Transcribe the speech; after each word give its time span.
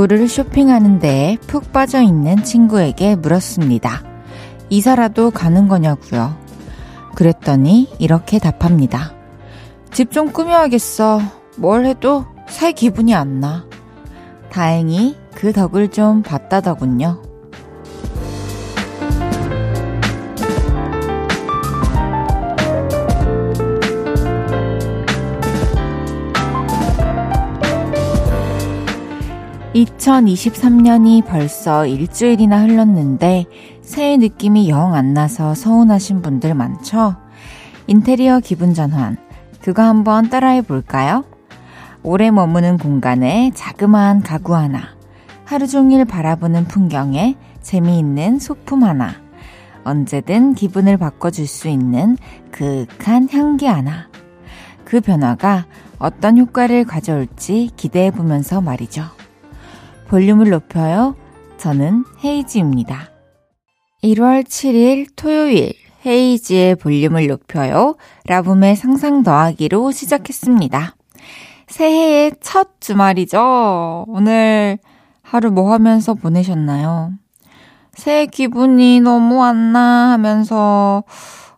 가구를 0.00 0.28
쇼핑하는데 0.28 1.36
푹 1.46 1.72
빠져 1.72 2.00
있는 2.00 2.42
친구에게 2.42 3.16
물었습니다. 3.16 4.02
이사라도 4.70 5.30
가는 5.30 5.68
거냐고요. 5.68 6.38
그랬더니 7.14 7.88
이렇게 7.98 8.38
답합니다. 8.38 9.12
집 9.92 10.10
좀 10.10 10.32
꾸며야겠어. 10.32 11.20
뭘 11.58 11.84
해도 11.84 12.24
살 12.48 12.72
기분이 12.72 13.14
안 13.14 13.40
나. 13.40 13.66
다행히 14.50 15.16
그 15.34 15.52
덕을 15.52 15.88
좀 15.88 16.22
봤다더군요. 16.22 17.20
2023년이 29.74 31.24
벌써 31.24 31.86
일주일이나 31.86 32.62
흘렀는데 32.62 33.46
새해 33.82 34.16
느낌이 34.16 34.68
영 34.68 34.94
안 34.94 35.14
나서 35.14 35.54
서운하신 35.54 36.22
분들 36.22 36.54
많죠? 36.54 37.16
인테리어 37.86 38.40
기분 38.40 38.74
전환. 38.74 39.16
그거 39.60 39.82
한번 39.82 40.28
따라해 40.28 40.62
볼까요? 40.62 41.24
오래 42.02 42.30
머무는 42.30 42.78
공간에 42.78 43.52
자그마한 43.54 44.22
가구 44.22 44.56
하나. 44.56 44.80
하루 45.44 45.66
종일 45.66 46.04
바라보는 46.04 46.64
풍경에 46.64 47.36
재미있는 47.62 48.38
소품 48.38 48.82
하나. 48.82 49.12
언제든 49.84 50.54
기분을 50.54 50.96
바꿔줄 50.96 51.46
수 51.46 51.68
있는 51.68 52.16
그윽한 52.50 53.28
향기 53.32 53.66
하나. 53.66 54.08
그 54.84 55.00
변화가 55.00 55.66
어떤 55.98 56.38
효과를 56.38 56.84
가져올지 56.84 57.70
기대해 57.76 58.10
보면서 58.10 58.60
말이죠. 58.60 59.19
볼륨을 60.10 60.50
높여요. 60.50 61.14
저는 61.56 62.04
헤이지입니다. 62.24 63.10
1월 64.02 64.42
7일 64.44 65.06
토요일 65.14 65.72
헤이지의 66.04 66.74
볼륨을 66.76 67.28
높여요. 67.28 67.94
라붐의 68.26 68.74
상상 68.74 69.22
더하기로 69.22 69.92
시작했습니다. 69.92 70.96
새해의 71.68 72.32
첫 72.40 72.80
주말이죠. 72.80 74.06
오늘 74.08 74.78
하루 75.22 75.52
뭐 75.52 75.72
하면서 75.72 76.14
보내셨나요? 76.14 77.12
새해 77.94 78.26
기분이 78.26 79.00
너무 79.00 79.44
안 79.44 79.72
나 79.72 80.10
하면서 80.10 81.04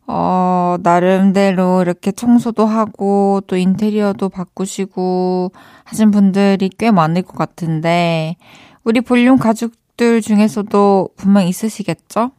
어, 0.06 0.76
나름대로 0.82 1.82
이렇게 1.82 2.12
청소도 2.12 2.66
하고 2.66 3.40
또 3.46 3.56
인테리어도 3.56 4.28
바꾸시고 4.28 5.52
하신 5.84 6.10
분들이 6.10 6.68
꽤 6.68 6.90
많을 6.90 7.22
것 7.22 7.36
같은데 7.36 8.36
우리 8.84 9.00
볼륨 9.00 9.38
가족들 9.38 10.20
중에서도 10.20 11.10
분명 11.16 11.46
있으시겠죠? 11.46 12.32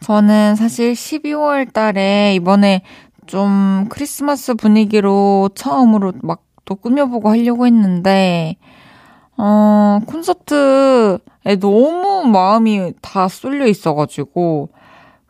저는 0.00 0.54
사실 0.54 0.92
12월 0.92 1.72
달에 1.72 2.34
이번에 2.36 2.82
좀 3.26 3.86
크리스마스 3.90 4.54
분위기로 4.54 5.50
처음으로 5.54 6.12
막 6.22 6.48
또 6.68 6.74
꾸며보고 6.74 7.30
하려고 7.30 7.66
했는데, 7.66 8.56
어, 9.38 10.00
콘서트에 10.06 11.56
너무 11.58 12.28
마음이 12.30 12.92
다 13.00 13.26
쏠려 13.28 13.66
있어가지고, 13.66 14.68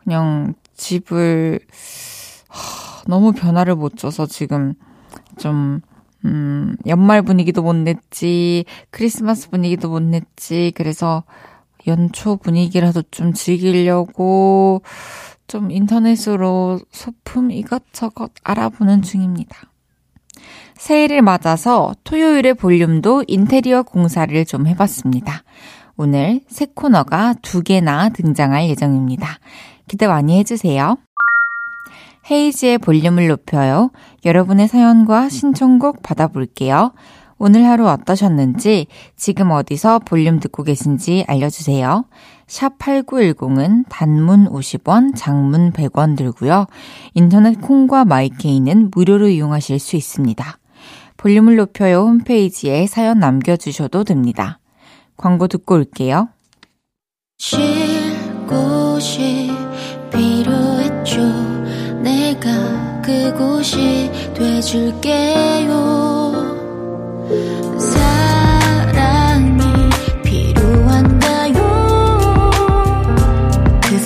그냥 0.03 0.53
집을 0.79 1.59
하, 2.47 3.03
너무 3.05 3.33
변화를 3.33 3.75
못 3.75 3.97
줘서 3.97 4.25
지금 4.25 4.73
좀 5.37 5.81
음, 6.25 6.75
연말 6.87 7.21
분위기도 7.21 7.61
못 7.61 7.73
냈지, 7.73 8.65
크리스마스 8.89 9.49
분위기도 9.49 9.89
못 9.89 10.01
냈지, 10.01 10.73
그래서 10.75 11.23
연초 11.87 12.37
분위기라도 12.37 13.03
좀 13.11 13.33
즐기려고 13.33 14.81
좀 15.47 15.71
인터넷으로 15.71 16.79
소품 16.91 17.51
이것저것 17.51 18.31
알아보는 18.43 19.01
중입니다. 19.01 19.57
새해를 20.75 21.21
맞아서 21.21 21.93
토요일의 22.03 22.53
볼륨도 22.55 23.25
인테리어 23.27 23.83
공사를 23.83 24.45
좀 24.45 24.67
해봤습니다. 24.67 25.43
오늘 25.97 26.41
새 26.47 26.65
코너가 26.73 27.35
두 27.41 27.61
개나 27.61 28.09
등장할 28.09 28.69
예정입니다. 28.69 29.39
기대 29.89 30.07
많이 30.07 30.37
해주세요. 30.39 30.97
헤이지의 32.31 32.77
볼륨을 32.77 33.27
높여요. 33.27 33.91
여러분의 34.23 34.69
사연과 34.69 35.27
신청곡 35.29 36.01
받아볼게요. 36.03 36.93
오늘 37.37 37.65
하루 37.65 37.87
어떠셨는지, 37.87 38.87
지금 39.15 39.51
어디서 39.51 39.99
볼륨 39.99 40.39
듣고 40.39 40.63
계신지 40.63 41.23
알려주세요. 41.27 42.05
샵 42.47 42.77
8910은 42.77 43.85
단문 43.87 44.49
50원, 44.49 45.13
장문 45.15 45.71
100원 45.71 46.17
들고요. 46.17 46.67
인터넷 47.13 47.59
콩과 47.61 48.05
마이케이는 48.05 48.91
무료로 48.93 49.29
이용하실 49.29 49.79
수 49.79 49.95
있습니다. 49.95 50.57
볼륨을 51.15 51.55
높여요 51.55 52.01
홈페이지에 52.01 52.87
사연 52.87 53.19
남겨주셔도 53.19 54.03
됩니다. 54.03 54.59
광고 55.15 55.47
듣고 55.47 55.75
올게요. 55.75 56.29
쉴 57.37 57.59
곳이 58.47 59.68
필요했죠. 60.11 61.21
내가 62.01 63.01
그곳이 63.01 64.11
돼줄게요. 64.33 65.69
사랑이? 67.77 69.69
그 73.81 73.97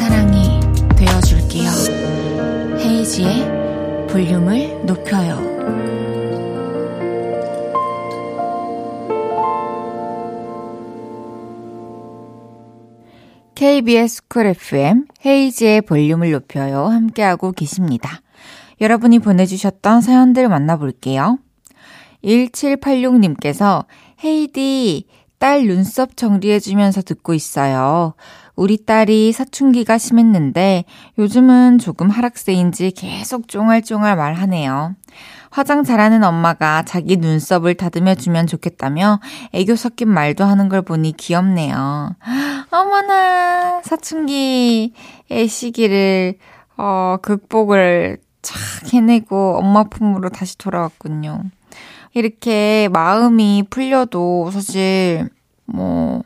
되어줄게요. 0.95 1.69
헤이지의 2.79 4.07
볼륨을 4.09 4.72
KBS 13.55 14.27
쿨 14.27 14.47
FM 14.47 15.05
헤이지의 15.25 15.81
볼륨을 15.81 16.31
높여요. 16.31 16.85
함께하고 16.85 17.51
계십니다. 17.51 18.21
여러분이 18.81 19.19
보내주셨던 19.19 20.01
사연들 20.01 20.49
만나볼게요. 20.49 21.37
1786님께서 22.23 23.85
헤이디 24.23 25.05
딸 25.37 25.65
눈썹 25.65 26.15
정리해주면서 26.15 27.01
듣고 27.01 27.33
있어요. 27.33 28.13
우리 28.55 28.85
딸이 28.85 29.31
사춘기가 29.31 29.97
심했는데 29.97 30.85
요즘은 31.17 31.79
조금 31.79 32.09
하락세인지 32.09 32.91
계속 32.91 33.47
쫑알쫑알 33.47 34.15
말하네요. 34.15 34.95
화장 35.49 35.83
잘하는 35.83 36.23
엄마가 36.23 36.83
자기 36.83 37.17
눈썹을 37.17 37.75
다듬어 37.75 38.15
주면 38.15 38.47
좋겠다며 38.47 39.19
애교 39.53 39.75
섞인 39.75 40.09
말도 40.09 40.43
하는 40.43 40.69
걸 40.69 40.81
보니 40.81 41.13
귀엽네요. 41.13 42.15
어머나 42.71 43.81
사춘기의 43.83 44.91
시기를 45.47 46.37
어 46.77 47.17
극복을 47.21 48.17
착 48.41 48.93
해내고 48.93 49.57
엄마 49.57 49.83
품으로 49.83 50.29
다시 50.29 50.57
돌아왔군요. 50.57 51.43
이렇게 52.13 52.89
마음이 52.91 53.65
풀려도 53.69 54.51
사실 54.51 55.29
뭐 55.65 56.23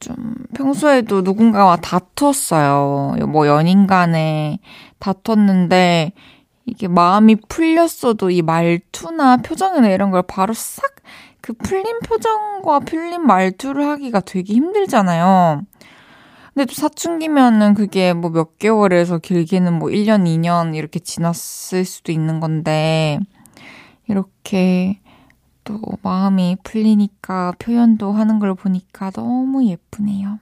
좀 0.00 0.34
평소에도 0.54 1.22
누군가와 1.22 1.76
다퉜어요. 1.76 3.26
뭐 3.28 3.46
연인 3.46 3.86
간에 3.86 4.58
다퉜는데 4.98 6.12
이게 6.66 6.88
마음이 6.88 7.36
풀렸어도 7.48 8.30
이 8.30 8.42
말투나 8.42 9.38
표정이나 9.38 9.88
이런 9.88 10.10
걸 10.10 10.22
바로 10.22 10.52
싹 10.54 11.00
그 11.40 11.54
풀린 11.54 12.00
표정과 12.00 12.80
풀린 12.80 13.26
말투를 13.26 13.86
하기가 13.88 14.20
되게 14.20 14.54
힘들잖아요. 14.54 15.62
근데 16.52 16.66
또 16.66 16.74
사춘기면은 16.74 17.74
그게 17.74 18.12
뭐 18.12 18.30
몇 18.30 18.58
개월에서 18.58 19.18
길게는 19.18 19.72
뭐 19.74 19.88
1년, 19.88 20.24
2년 20.24 20.74
이렇게 20.76 20.98
지났을 20.98 21.84
수도 21.84 22.12
있는 22.12 22.40
건데, 22.40 23.18
이렇게 24.08 25.00
또 25.70 25.80
마음이 26.02 26.56
풀리니까 26.64 27.52
표현도 27.60 28.12
하는 28.12 28.40
걸 28.40 28.54
보니까 28.54 29.10
너무 29.10 29.64
예쁘네요. 29.64 30.38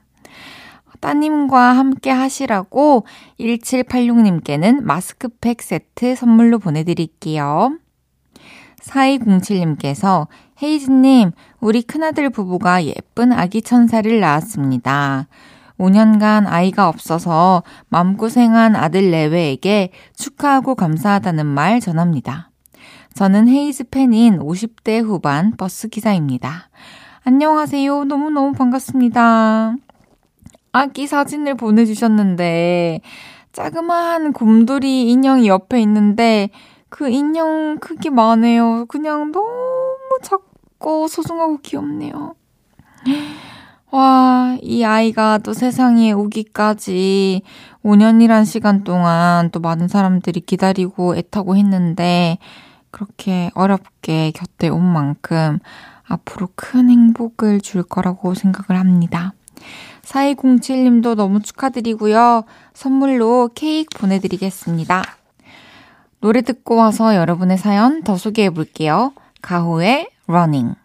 따님과 0.99 1.77
함께 1.77 2.09
하시라고 2.09 3.05
1786님께는 3.39 4.81
마스크팩 4.81 5.61
세트 5.61 6.15
선물로 6.15 6.57
보내드릴게요. 6.59 7.77
4207님께서 8.81 10.27
헤이즈님, 10.61 11.31
우리 11.59 11.83
큰아들 11.83 12.31
부부가 12.31 12.83
예쁜 12.83 13.31
아기 13.31 13.61
천사를 13.61 14.19
낳았습니다. 14.19 15.27
5년간 15.77 16.47
아이가 16.47 16.89
없어서 16.89 17.63
마음고생한 17.87 18.75
아들 18.75 19.11
내외에게 19.11 19.91
축하하고 20.15 20.75
감사하다는 20.75 21.45
말 21.45 21.79
전합니다. 21.79 22.48
저는 23.13 23.49
헤이즈 23.49 23.85
팬인 23.89 24.39
50대 24.39 25.01
후반 25.03 25.57
버스 25.57 25.89
기사입니다. 25.89 26.69
안녕하세요. 27.23 28.05
너무너무 28.05 28.53
반갑습니다. 28.53 29.75
아기 30.71 31.07
사진을 31.07 31.55
보내주셨는데, 31.55 33.01
자그마한 33.51 34.31
곰돌이 34.31 35.09
인형이 35.09 35.47
옆에 35.47 35.81
있는데, 35.81 36.49
그 36.87 37.09
인형 37.09 37.77
크기만 37.79 38.45
해요. 38.45 38.85
그냥 38.87 39.31
너무 39.31 40.19
작고 40.21 41.07
소중하고 41.07 41.57
귀엽네요. 41.57 42.35
와, 43.91 44.57
이 44.61 44.83
아이가 44.83 45.39
또 45.39 45.53
세상에 45.53 46.11
오기까지 46.11 47.41
5년이란 47.83 48.45
시간 48.45 48.83
동안 48.83 49.49
또 49.51 49.59
많은 49.59 49.87
사람들이 49.87 50.41
기다리고 50.41 51.17
애타고 51.17 51.57
했는데, 51.57 52.37
그렇게 52.91 53.51
어렵게 53.53 54.31
곁에 54.31 54.69
온 54.69 54.83
만큼 54.83 55.59
앞으로 56.07 56.49
큰 56.55 56.89
행복을 56.89 57.61
줄 57.61 57.83
거라고 57.83 58.33
생각을 58.33 58.79
합니다. 58.79 59.33
4207님도 60.03 61.15
너무 61.15 61.41
축하드리고요. 61.41 62.43
선물로 62.73 63.51
케이크 63.53 63.97
보내드리겠습니다. 63.97 65.03
노래 66.21 66.41
듣고 66.41 66.75
와서 66.75 67.15
여러분의 67.15 67.57
사연 67.57 68.03
더 68.03 68.17
소개해 68.17 68.49
볼게요. 68.49 69.13
가호의 69.41 70.09
Running. 70.27 70.75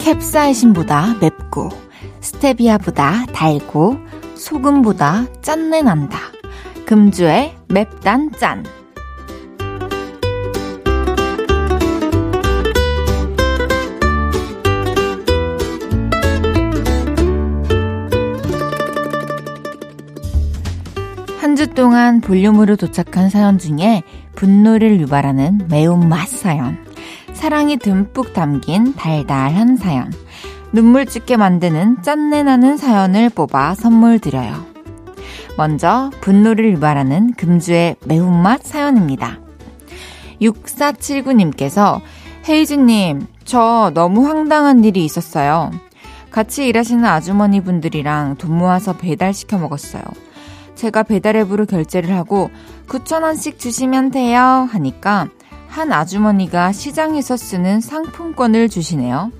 캡사이신보다 0.00 1.16
맵고, 1.20 1.68
스테비아보다 2.20 3.26
달고, 3.32 3.96
소금보다 4.36 5.26
짠내 5.42 5.82
난다. 5.82 6.18
금주의 6.86 7.54
맵단 7.68 8.32
짠. 8.38 8.64
한 21.40 21.56
주 21.56 21.68
동안 21.68 22.20
볼륨으로 22.20 22.76
도착한 22.76 23.30
사연 23.30 23.56
중에 23.58 24.02
분노를 24.34 25.00
유발하는 25.00 25.68
매운맛 25.70 26.28
사연, 26.28 26.76
사랑이 27.32 27.78
듬뿍 27.78 28.34
담긴 28.34 28.94
달달한 28.94 29.76
사연, 29.78 30.12
눈물 30.76 31.06
찍게 31.06 31.38
만드는 31.38 32.02
짠내 32.02 32.42
나는 32.42 32.76
사연을 32.76 33.30
뽑아 33.30 33.74
선물 33.76 34.18
드려요. 34.18 34.66
먼저 35.56 36.10
분노를 36.20 36.70
유발하는 36.72 37.32
금주의 37.32 37.96
매운맛 38.04 38.62
사연입니다. 38.62 39.38
6479님께서 40.42 42.02
헤이즈님, 42.46 43.26
저 43.46 43.90
너무 43.94 44.28
황당한 44.28 44.84
일이 44.84 45.02
있었어요. 45.06 45.70
같이 46.30 46.66
일하시는 46.66 47.06
아주머니 47.06 47.62
분들이랑 47.62 48.36
돈 48.36 48.58
모아서 48.58 48.98
배달시켜 48.98 49.56
먹었어요. 49.56 50.02
제가 50.74 51.04
배달앱으로 51.04 51.64
결제를 51.64 52.14
하고 52.14 52.50
9,000원씩 52.86 53.58
주시면 53.58 54.10
돼요 54.10 54.68
하니까 54.70 55.28
한 55.68 55.90
아주머니가 55.90 56.72
시장에서 56.72 57.38
쓰는 57.38 57.80
상품권을 57.80 58.68
주시네요. 58.68 59.32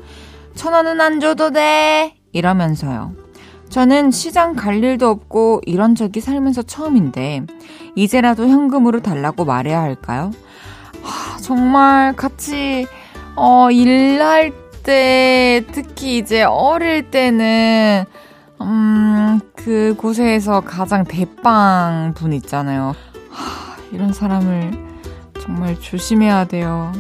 천 0.57 0.73
원은 0.73 1.01
안 1.01 1.21
줘도 1.21 1.51
돼! 1.51 2.17
이러면서요. 2.33 3.13
저는 3.69 4.11
시장 4.11 4.55
갈 4.55 4.83
일도 4.83 5.09
없고 5.09 5.61
이런 5.67 5.95
적이 5.95 6.21
살면서 6.21 6.63
처음인데, 6.63 7.45
이제라도 7.95 8.49
현금으로 8.49 9.01
달라고 9.01 9.45
말해야 9.45 9.81
할까요? 9.81 10.31
하, 11.03 11.39
정말 11.39 12.15
같이, 12.15 12.87
어, 13.37 13.71
일할 13.71 14.53
때, 14.83 15.63
특히 15.73 16.17
이제 16.19 16.43
어릴 16.43 17.11
때는, 17.11 18.05
음, 18.63 19.41
그 19.55 19.95
곳에서 19.99 20.63
가장 20.63 21.05
대빵 21.05 22.15
분 22.17 22.33
있잖아요. 22.33 22.95
하, 23.31 23.77
이런 23.93 24.13
사람을 24.13 24.73
정말 25.41 25.79
조심해야 25.79 26.47
돼요. 26.47 26.93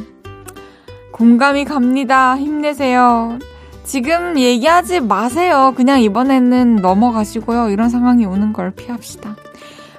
공감이 1.16 1.64
갑니다. 1.64 2.36
힘내세요. 2.36 3.38
지금 3.84 4.38
얘기하지 4.38 5.00
마세요. 5.00 5.72
그냥 5.74 6.02
이번에는 6.02 6.76
넘어가시고요. 6.76 7.70
이런 7.70 7.88
상황이 7.88 8.26
오는 8.26 8.52
걸 8.52 8.70
피합시다. 8.70 9.34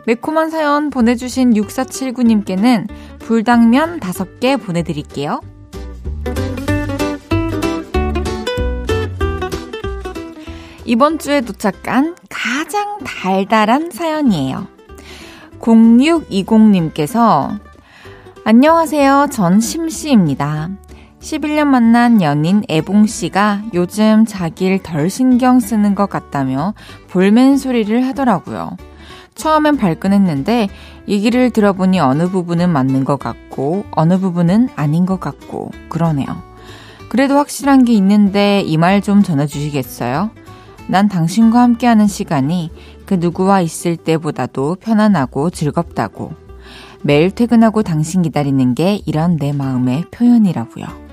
매콤한 0.05 0.51
사연 0.51 0.91
보내주신 0.91 1.53
6479님께는 1.53 2.87
불당면 3.17 3.99
5개 3.99 4.63
보내드릴게요. 4.63 5.41
이번 10.85 11.17
주에 11.17 11.41
도착한 11.41 12.15
가장 12.29 12.99
달달한 13.03 13.89
사연이에요. 13.89 14.67
0620님께서 15.61 17.59
안녕하세요. 18.43 19.29
전 19.31 19.59
심씨입니다. 19.59 20.69
11년 21.21 21.65
만난 21.67 22.21
연인 22.21 22.63
애봉 22.69 23.07
씨가 23.07 23.63
요즘 23.73 24.25
자기를 24.25 24.79
덜 24.83 25.09
신경 25.09 25.59
쓰는 25.59 25.95
것 25.95 26.09
같다며 26.09 26.73
볼멘 27.09 27.57
소리를 27.57 28.05
하더라고요. 28.07 28.77
처음엔 29.35 29.77
발끈했는데 29.77 30.69
얘기를 31.07 31.49
들어보니 31.49 31.99
어느 31.99 32.27
부분은 32.29 32.69
맞는 32.69 33.03
것 33.03 33.17
같고 33.19 33.85
어느 33.91 34.17
부분은 34.19 34.69
아닌 34.75 35.05
것 35.05 35.19
같고 35.19 35.71
그러네요. 35.89 36.27
그래도 37.09 37.35
확실한 37.35 37.83
게 37.85 37.93
있는데 37.93 38.61
이 38.61 38.77
말 38.77 39.01
좀 39.01 39.23
전해주시겠어요? 39.23 40.31
난 40.87 41.07
당신과 41.09 41.59
함께하는 41.61 42.07
시간이 42.07 42.71
그 43.06 43.15
누구와 43.15 43.61
있을 43.61 43.97
때보다도 43.97 44.77
편안하고 44.80 45.49
즐겁다고. 45.49 46.31
매일 47.03 47.31
퇴근하고 47.31 47.83
당신 47.83 48.21
기다리는 48.21 48.73
게 48.73 49.01
이런 49.06 49.37
내 49.37 49.53
마음의 49.53 50.06
표현이라고요. 50.11 51.06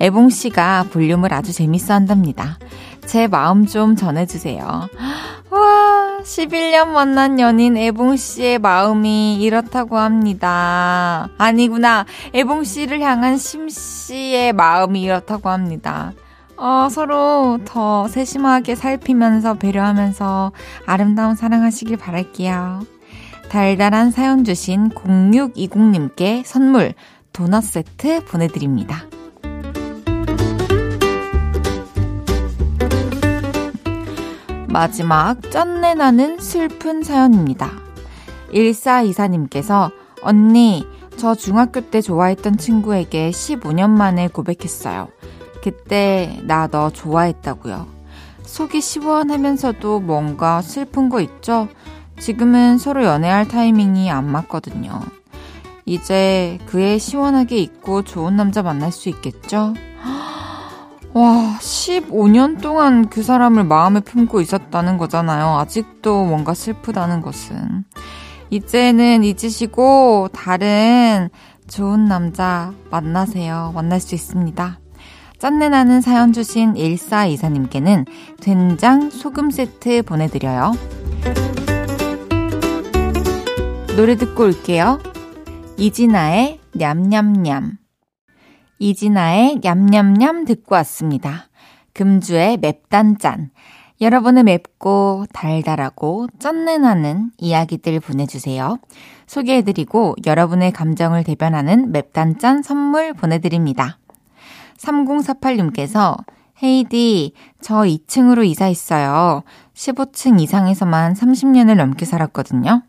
애봉 0.00 0.30
씨가 0.30 0.86
볼륨을 0.90 1.32
아주 1.32 1.52
재밌어 1.52 1.94
한답니다. 1.94 2.58
제 3.06 3.26
마음 3.26 3.66
좀 3.66 3.96
전해주세요. 3.96 4.64
와, 5.50 6.18
11년 6.22 6.88
만난 6.88 7.38
연인 7.38 7.76
애봉 7.76 8.16
씨의 8.16 8.58
마음이 8.58 9.42
이렇다고 9.42 9.98
합니다. 9.98 11.28
아니구나. 11.38 12.06
애봉 12.32 12.64
씨를 12.64 13.00
향한 13.00 13.36
심 13.36 13.68
씨의 13.68 14.52
마음이 14.52 15.02
이렇다고 15.02 15.50
합니다. 15.50 16.12
어, 16.56 16.88
서로 16.88 17.58
더 17.64 18.06
세심하게 18.06 18.76
살피면서 18.76 19.54
배려하면서 19.54 20.52
아름다운 20.86 21.34
사랑하시길 21.34 21.96
바랄게요. 21.96 22.86
달달한 23.48 24.10
사연 24.10 24.44
주신 24.44 24.90
0620님께 24.90 26.44
선물 26.44 26.94
도넛 27.32 27.64
세트 27.64 28.24
보내드립니다. 28.24 29.04
마지막 34.72 35.50
짠내 35.50 35.92
나는 35.92 36.38
슬픈 36.38 37.02
사연입니다. 37.02 37.70
1424님께서 38.54 39.92
언니, 40.22 40.86
저 41.18 41.34
중학교 41.34 41.82
때 41.82 42.00
좋아했던 42.00 42.56
친구에게 42.56 43.30
15년 43.32 43.90
만에 43.90 44.28
고백했어요. 44.28 45.08
그때 45.62 46.40
나 46.44 46.68
너 46.68 46.88
좋아했다고요. 46.88 47.86
속이 48.44 48.80
시원하면서도 48.80 50.00
뭔가 50.00 50.62
슬픈 50.62 51.10
거 51.10 51.20
있죠? 51.20 51.68
지금은 52.18 52.78
서로 52.78 53.04
연애할 53.04 53.46
타이밍이 53.48 54.10
안 54.10 54.24
맞거든요. 54.24 55.02
이제 55.84 56.58
그애 56.64 56.96
시원하게 56.96 57.58
있고 57.58 58.04
좋은 58.04 58.36
남자 58.36 58.62
만날 58.62 58.90
수 58.90 59.10
있겠죠? 59.10 59.74
와, 61.14 61.58
15년 61.60 62.62
동안 62.62 63.08
그 63.10 63.22
사람을 63.22 63.64
마음에 63.64 64.00
품고 64.00 64.40
있었다는 64.40 64.96
거잖아요. 64.96 65.58
아직도 65.58 66.24
뭔가 66.24 66.54
슬프다는 66.54 67.20
것은. 67.20 67.84
이제는 68.48 69.22
잊으시고 69.22 70.30
다른 70.32 71.28
좋은 71.68 72.06
남자 72.06 72.72
만나세요. 72.90 73.72
만날 73.74 74.00
수 74.00 74.14
있습니다. 74.14 74.78
짠내 75.38 75.68
나는 75.68 76.00
사연 76.00 76.32
주신 76.32 76.74
1424님께는 76.74 78.06
된장 78.40 79.10
소금 79.10 79.50
세트 79.50 80.02
보내드려요. 80.04 80.72
노래 83.96 84.16
듣고 84.16 84.44
올게요. 84.44 84.98
이진아의 85.76 86.60
냠냠냠. 86.72 87.81
이진아의 88.82 89.60
냠냠냠 89.62 90.44
듣고 90.44 90.74
왔습니다. 90.74 91.48
금주의 91.92 92.56
맵단짠. 92.56 93.50
여러분의 94.00 94.42
맵고 94.42 95.26
달달하고 95.32 96.26
쩐내나는 96.40 97.30
이야기들 97.38 98.00
보내주세요. 98.00 98.78
소개해드리고 99.28 100.16
여러분의 100.26 100.72
감정을 100.72 101.22
대변하는 101.22 101.92
맵단짠 101.92 102.62
선물 102.62 103.12
보내드립니다. 103.12 103.98
3048님께서 104.78 106.16
헤이디, 106.60 107.34
저 107.60 107.82
2층으로 107.82 108.44
이사했어요. 108.44 109.44
15층 109.74 110.40
이상에서만 110.40 111.14
30년을 111.14 111.76
넘게 111.76 112.04
살았거든요. 112.04 112.82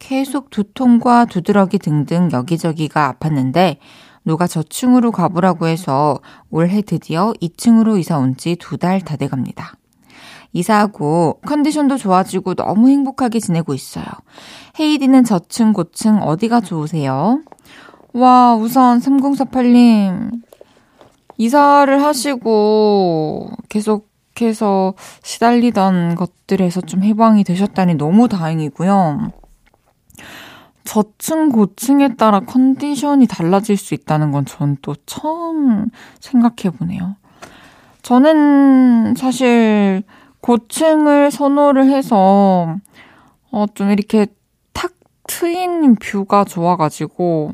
계속 0.00 0.50
두통과 0.50 1.26
두드러기 1.26 1.78
등등 1.78 2.30
여기저기가 2.32 3.14
아팠는데 3.20 3.76
누가 4.28 4.46
저층으로 4.46 5.10
가보라고 5.10 5.66
해서 5.68 6.20
올해 6.50 6.82
드디어 6.82 7.32
2층으로 7.40 7.98
이사 7.98 8.18
온 8.18 8.34
지 8.36 8.56
두 8.56 8.76
달 8.76 9.00
다 9.00 9.16
돼갑니다. 9.16 9.72
이사하고 10.52 11.40
컨디션도 11.46 11.96
좋아지고 11.96 12.54
너무 12.54 12.90
행복하게 12.90 13.40
지내고 13.40 13.72
있어요. 13.72 14.04
헤이디는 14.78 15.24
저층, 15.24 15.72
고층 15.72 16.18
어디가 16.22 16.60
좋으세요? 16.60 17.40
와, 18.12 18.54
우선 18.54 19.00
3048님. 19.00 20.42
이사를 21.38 22.02
하시고 22.02 23.50
계속해서 23.70 24.92
시달리던 25.22 26.16
것들에서 26.16 26.82
좀 26.82 27.02
해방이 27.02 27.44
되셨다니 27.44 27.94
너무 27.94 28.28
다행이고요. 28.28 29.32
저층, 30.88 31.50
고층에 31.50 32.14
따라 32.14 32.40
컨디션이 32.40 33.26
달라질 33.26 33.76
수 33.76 33.92
있다는 33.92 34.30
건 34.32 34.46
전 34.46 34.78
또 34.80 34.94
처음 35.04 35.90
생각해 36.20 36.74
보네요. 36.78 37.16
저는 38.00 39.14
사실 39.14 40.02
고층을 40.40 41.30
선호를 41.30 41.90
해서, 41.90 42.74
어, 43.50 43.66
좀 43.74 43.90
이렇게 43.90 44.28
탁 44.72 44.92
트인 45.26 45.96
view가 45.96 46.44
좋아가지고, 46.44 47.52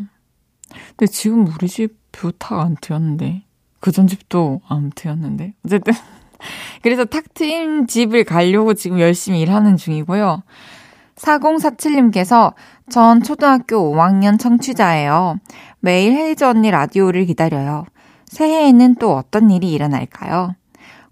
근데 0.97 1.11
지금 1.11 1.45
우리 1.49 1.67
집 1.69 1.97
view 2.13 2.31
탁 2.39 2.61
안 2.61 2.77
트였는데, 2.81 3.43
그 3.81 3.91
전 3.91 4.07
집도 4.07 4.61
안 4.69 4.93
트였는데, 4.95 5.55
어쨌든. 5.65 5.93
그래서 6.83 7.05
탁 7.05 7.35
트인 7.35 7.89
집을 7.89 8.23
가려고 8.23 8.75
지금 8.75 9.01
열심히 9.01 9.41
일하는 9.41 9.77
중이고요. 9.77 10.45
4047님께서 11.17 12.55
전 12.91 13.23
초등학교 13.23 13.95
5학년 13.95 14.39
청취자예요. 14.39 15.39
매일 15.81 16.13
헤이즈 16.13 16.45
언니 16.45 16.71
라디오를 16.71 17.25
기다려요. 17.27 17.85
새해에는 18.27 18.97
또 18.97 19.15
어떤 19.17 19.51
일이 19.51 19.73
일어날까요? 19.73 20.55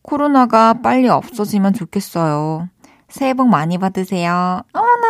코로나가 0.03 0.75
빨리 0.75 1.09
없어지면 1.09 1.73
좋겠어요. 1.75 2.69
새해 3.09 3.35
복 3.35 3.49
많이 3.49 3.79
받으세요. 3.79 4.63
어머나! 4.73 5.07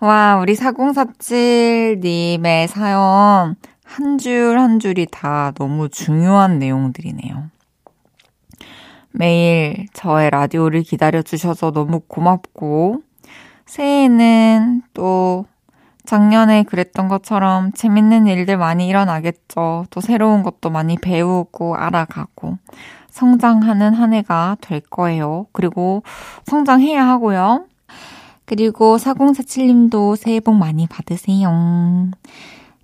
와, 0.00 0.36
우리 0.40 0.54
4047님의 0.54 2.68
사연 2.68 3.56
한 3.84 4.18
줄 4.18 4.58
한 4.58 4.78
줄이 4.78 5.06
다 5.10 5.52
너무 5.56 5.88
중요한 5.88 6.58
내용들이네요. 6.58 7.50
매일 9.12 9.86
저의 9.94 10.30
라디오를 10.30 10.82
기다려주셔서 10.82 11.72
너무 11.72 12.00
고맙고, 12.00 13.00
새해에는 13.66 14.82
또 14.94 15.44
작년에 16.06 16.62
그랬던 16.62 17.08
것처럼 17.08 17.72
재밌는 17.72 18.26
일들 18.26 18.56
많이 18.56 18.86
일어나겠죠. 18.88 19.86
또 19.90 20.00
새로운 20.00 20.42
것도 20.42 20.70
많이 20.70 20.96
배우고 20.96 21.76
알아가고 21.76 22.58
성장하는 23.10 23.94
한 23.94 24.12
해가 24.14 24.56
될 24.60 24.80
거예요. 24.80 25.46
그리고 25.52 26.02
성장해야 26.44 27.06
하고요. 27.06 27.66
그리고 28.44 28.96
4047님도 28.96 30.16
새해 30.16 30.38
복 30.38 30.54
많이 30.54 30.86
받으세요. 30.86 31.50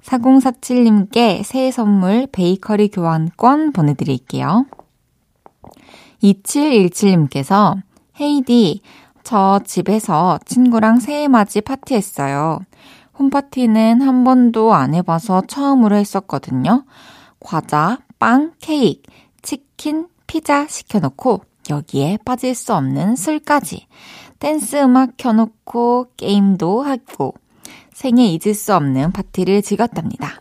4047님께 0.03 1.45
새해 1.45 1.71
선물 1.71 2.27
베이커리 2.33 2.89
교환권 2.89 3.73
보내드릴게요. 3.73 4.67
2717님께서 6.23 7.81
헤이디, 8.21 8.81
저 9.23 9.61
집에서 9.65 10.39
친구랑 10.45 11.01
새해 11.01 11.29
맞이 11.29 11.61
파티했어요. 11.61 12.61
홈파티는 13.19 14.01
한 14.03 14.25
번도 14.25 14.75
안 14.75 14.95
해봐서 14.95 15.43
처음으로 15.47 15.97
했었거든요. 15.97 16.85
과자, 17.41 17.99
빵, 18.19 18.53
케이크, 18.61 19.03
치킨, 19.43 20.09
피자 20.27 20.67
시켜놓고 20.67 21.43
여기에 21.71 22.19
빠질 22.25 22.55
수 22.55 22.75
없는 22.75 23.17
술까지. 23.17 23.87
댄스 24.39 24.77
음악 24.77 25.17
켜놓고 25.17 26.09
게임도 26.17 26.83
하고 26.83 27.35
생애 27.93 28.25
잊을 28.25 28.55
수 28.55 28.75
없는 28.75 29.13
파티를 29.13 29.63
즐겼답니다. 29.63 30.41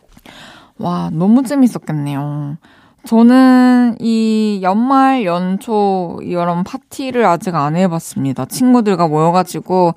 와, 0.77 1.11
너무 1.11 1.43
재밌었겠네요. 1.43 2.57
저는 3.05 3.97
이 3.99 4.59
연말 4.61 5.25
연초 5.25 6.19
이런 6.23 6.63
파티를 6.63 7.25
아직 7.25 7.55
안 7.55 7.75
해봤습니다. 7.75 8.45
친구들과 8.45 9.07
모여가지고 9.07 9.93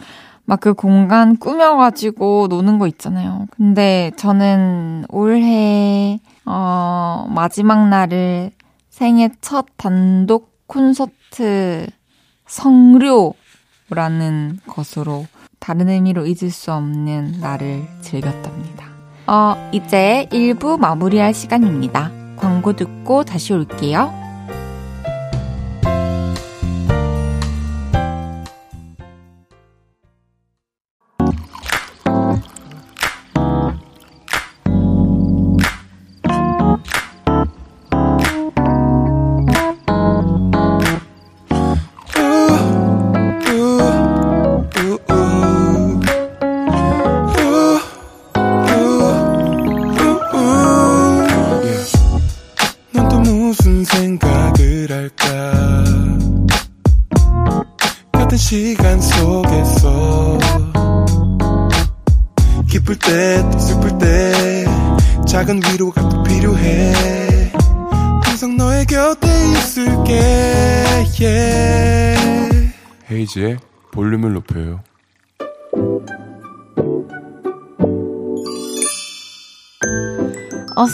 막 0.47 0.61
그 0.61 0.75
공간 0.75 1.37
꾸며가지고 1.37 2.49
노는 2.49 2.79
거 2.79 2.87
있잖아요. 2.87 3.47
근데 3.51 4.13
저는 4.17 5.07
올해 5.09 6.21
어 6.45 7.27
마지막 7.31 7.89
날을 7.89 8.51
생애 8.91 9.31
첫 9.41 9.67
단독 9.77 10.53
콘서트 10.67 11.87
성료라는 12.47 13.35
것으로 14.67 15.27
다른 15.59 15.89
의미로 15.89 16.27
잊을 16.27 16.51
수 16.51 16.73
없는 16.73 17.41
날을 17.41 17.85
즐겼답니다. 18.03 18.87
어, 19.27 19.71
이제 19.73 20.29
1부 20.31 20.79
마무리할 20.79 21.33
시간입니다. 21.33 22.24
광고 22.45 22.75
듣고 22.75 23.25
다시 23.25 23.55
올게요. 23.55 24.24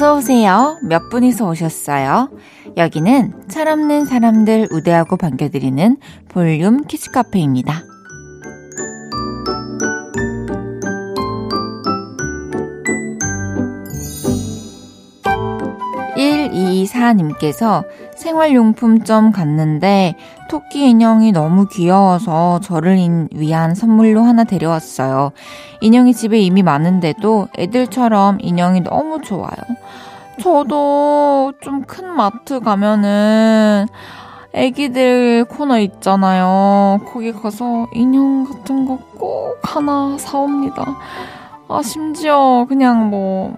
어서 0.01 0.15
오세요. 0.15 0.79
몇 0.83 1.11
분이서 1.11 1.47
오셨어요? 1.47 2.31
여기는 2.79 3.35
철없는 3.51 4.07
사람들 4.07 4.69
우대하고 4.71 5.19
반겨드리는 5.19 5.99
볼륨 6.31 6.85
키즈 6.85 7.11
카페입니다. 7.11 7.90
1224님께서 16.21 17.85
생활용품점 18.17 19.33
갔는데 19.33 20.15
토끼 20.49 20.91
인형이 20.91 21.33
너무 21.33 21.67
귀여워서 21.69 22.61
저를 22.61 23.29
위한 23.33 23.75
선물로 23.75 24.23
하나 24.23 24.45
데려왔어요. 24.45 25.33
인형이 25.81 26.15
집에 26.15 26.39
이미 26.41 26.63
많은데도 26.63 27.49
애들처럼 27.59 28.39
인형이 28.41 28.83
너무 28.83 29.21
좋아요. 29.23 29.51
저도 30.41 31.53
좀 31.61 31.83
큰 31.87 32.09
마트 32.09 32.61
가면은 32.61 33.87
애기들 34.53 35.45
코너 35.45 35.79
있잖아요. 35.79 37.01
거기 37.13 37.33
가서 37.33 37.87
인형 37.95 38.45
같은 38.45 38.87
거 38.87 38.99
꼭 39.21 39.59
하나 39.63 40.17
사옵니다. 40.19 40.97
아, 41.69 41.83
심지어 41.83 42.65
그냥 42.69 43.11
뭐, 43.11 43.55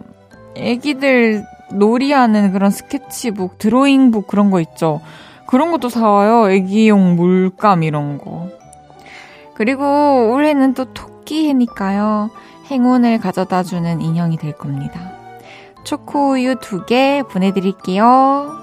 애기들 0.57 1.45
놀이하는 1.79 2.53
그런 2.53 2.71
스케치북, 2.71 3.59
드로잉북 3.59 4.27
그런 4.27 4.51
거 4.51 4.61
있죠. 4.61 5.01
그런 5.47 5.71
것도 5.71 5.89
사와요. 5.89 6.51
애기용 6.51 7.17
물감 7.17 7.83
이런 7.83 8.19
거. 8.19 8.49
그리고 9.55 10.33
올해는 10.33 10.75
또 10.75 10.93
토끼 10.93 11.49
해니까요. 11.49 12.31
행운을 12.71 13.19
가져다 13.21 13.63
주는 13.63 14.01
인형이 14.01 14.39
될 14.39 14.53
겁니다. 14.53 15.13
초코우유 15.85 16.57
두 16.61 16.87
개 16.87 17.23
보내드릴게요. 17.31 18.63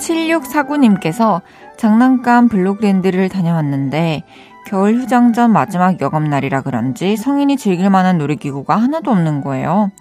7649님께서 0.00 1.40
장난감 1.76 2.48
블록랜드를 2.48 3.28
다녀왔는데 3.28 4.24
겨울 4.66 4.96
휴장 4.96 5.32
전 5.32 5.52
마지막 5.52 6.00
여금날이라 6.00 6.62
그런지 6.62 7.16
성인이 7.16 7.56
즐길 7.56 7.88
만한 7.88 8.18
놀이기구가 8.18 8.74
하나도 8.74 9.12
없는 9.12 9.40
거예요. 9.40 9.92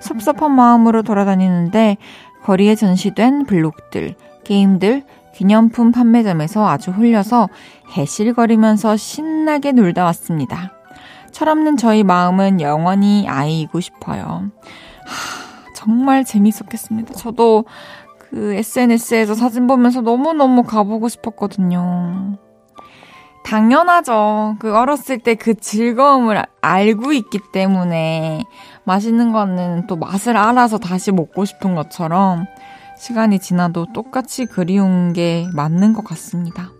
섭섭한 0.00 0.50
마음으로 0.50 1.02
돌아다니는데 1.02 1.96
거리에 2.42 2.74
전시된 2.74 3.46
블록들, 3.46 4.16
게임들, 4.42 5.04
기념품 5.34 5.92
판매점에서 5.92 6.68
아주 6.68 6.90
홀려서 6.90 7.48
해실거리면서 7.92 8.96
신나게 8.96 9.70
놀다 9.70 10.04
왔습니다. 10.06 10.72
철없는 11.30 11.76
저희 11.76 12.02
마음은 12.02 12.60
영원히 12.60 13.28
아이이고 13.28 13.78
싶어요. 13.78 14.50
하, 15.04 15.72
정말 15.76 16.24
재밌었겠습니다. 16.24 17.14
저도 17.14 17.66
그 18.18 18.54
SNS에서 18.54 19.34
사진 19.34 19.68
보면서 19.68 20.00
너무너무 20.00 20.64
가보고 20.64 21.08
싶었거든요. 21.08 22.36
당연하죠. 23.48 24.56
그 24.58 24.76
어렸을 24.76 25.18
때 25.18 25.34
그 25.34 25.54
즐거움을 25.54 26.44
알고 26.60 27.12
있기 27.12 27.40
때문에 27.52 28.44
맛있는 28.84 29.32
거는 29.32 29.86
또 29.86 29.96
맛을 29.96 30.36
알아서 30.36 30.78
다시 30.78 31.12
먹고 31.12 31.46
싶은 31.46 31.74
것처럼 31.74 32.46
시간이 32.98 33.38
지나도 33.38 33.86
똑같이 33.94 34.44
그리운 34.44 35.12
게 35.14 35.46
맞는 35.54 35.94
것 35.94 36.04
같습니다. 36.04 36.72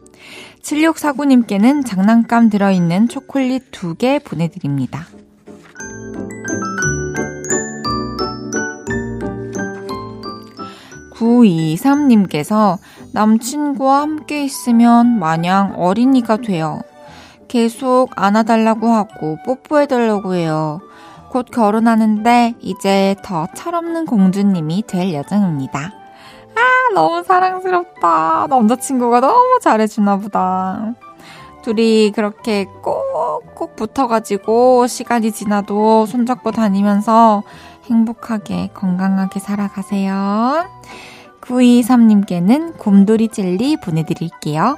7649님께는 0.63 1.87
장난감 1.87 2.51
들어있는 2.51 3.09
초콜릿 3.09 3.71
2개 3.71 4.23
보내드립니다. 4.23 5.07
923님께서 11.13 12.79
남친과 13.19 14.03
함께 14.03 14.45
있으면 14.45 15.19
마냥 15.19 15.75
어린이가 15.77 16.37
돼요. 16.37 16.83
계속 17.49 18.11
안아달라고 18.15 18.87
하고 18.87 19.39
뽀뽀해달라고 19.45 20.35
해요. 20.35 20.81
곧 21.29 21.47
결혼하는데 21.51 22.55
이제 22.61 23.17
더 23.25 23.49
철없는 23.57 24.07
공주님이 24.07 24.85
될 24.87 25.09
예정입니다. 25.09 25.81
아, 25.81 26.95
너무 26.95 27.25
사랑스럽다. 27.25 28.47
남자친구가 28.49 29.19
너무 29.19 29.59
잘해주나 29.61 30.19
보다. 30.19 30.95
둘이 31.63 32.13
그렇게 32.13 32.67
꼭꼭 32.83 33.75
붙어가지고 33.75 34.87
시간이 34.87 35.33
지나도 35.33 36.07
손잡고 36.07 36.53
다니면서 36.53 37.43
행복하게 37.87 38.71
건강하게 38.75 39.41
살아가세요. 39.41 40.69
923님께는 41.49 42.77
곰돌이 42.77 43.29
젤리 43.29 43.79
보내드릴게요. 43.79 44.77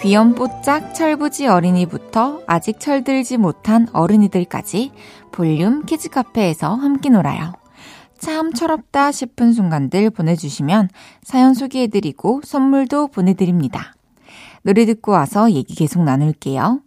귀염뽀짝 0.00 0.94
철부지 0.94 1.46
어린이부터 1.46 2.42
아직 2.46 2.80
철들지 2.80 3.36
못한 3.36 3.88
어른이들까지 3.92 4.92
볼륨 5.32 5.84
키즈카페에서 5.84 6.74
함께 6.74 7.10
놀아요. 7.10 7.52
참 8.18 8.52
철없다 8.52 9.12
싶은 9.12 9.52
순간들 9.52 10.10
보내주시면 10.10 10.88
사연 11.22 11.54
소개해드리고 11.54 12.40
선물도 12.44 13.08
보내드립니다. 13.08 13.94
노래 14.62 14.86
듣고 14.86 15.12
와서 15.12 15.50
얘기 15.50 15.74
계속 15.74 16.02
나눌게요. 16.02 16.80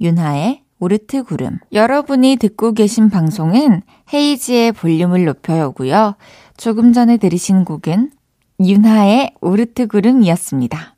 윤하의 0.00 0.62
오르트 0.80 1.22
구름. 1.22 1.58
여러분이 1.72 2.36
듣고 2.36 2.72
계신 2.72 3.10
방송은 3.10 3.82
헤이지의 4.12 4.72
볼륨을 4.72 5.26
높여요고요. 5.26 6.16
조금 6.56 6.92
전에 6.92 7.18
들으신 7.18 7.64
곡은 7.64 8.10
윤하의 8.58 9.34
오르트 9.40 9.86
구름이었습니다. 9.86 10.96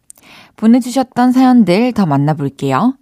보내주셨던 0.57 1.33
사연들 1.33 1.93
더 1.93 2.07
만나볼게요. 2.07 2.97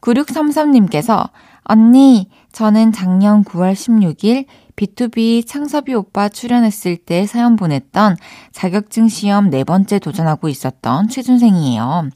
9633님께서 0.00 1.30
언니, 1.62 2.28
저는 2.52 2.92
작년 2.92 3.44
9월 3.44 3.72
16일 3.72 4.46
B2B 4.76 5.46
창섭이 5.46 5.94
오빠 5.94 6.28
출연했을 6.28 6.96
때 6.98 7.26
사연 7.26 7.56
보냈던 7.56 8.16
자격증 8.52 9.08
시험 9.08 9.50
네 9.50 9.64
번째 9.64 9.98
도전하고 9.98 10.48
있었던 10.48 11.08
취준생이에요. 11.08 12.10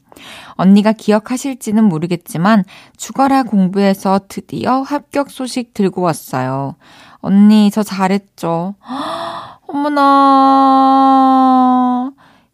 언니가 0.51 0.91
기억하실지는 0.93 1.83
모르겠지만 1.83 2.63
죽어라 2.97 3.43
공부해서 3.43 4.21
드디어 4.27 4.81
합격 4.81 5.31
소식 5.31 5.73
들고 5.73 6.01
왔어요. 6.01 6.75
언니, 7.17 7.71
저 7.71 7.83
잘했죠? 7.83 8.75
어머나. 9.67 10.61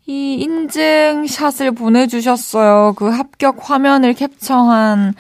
이 0.06 0.36
인증샷을 0.36 1.74
보내주셨어요. 1.74 2.94
그 2.96 3.10
합격 3.10 3.70
화면을 3.70 4.14
캡처한 4.14 5.16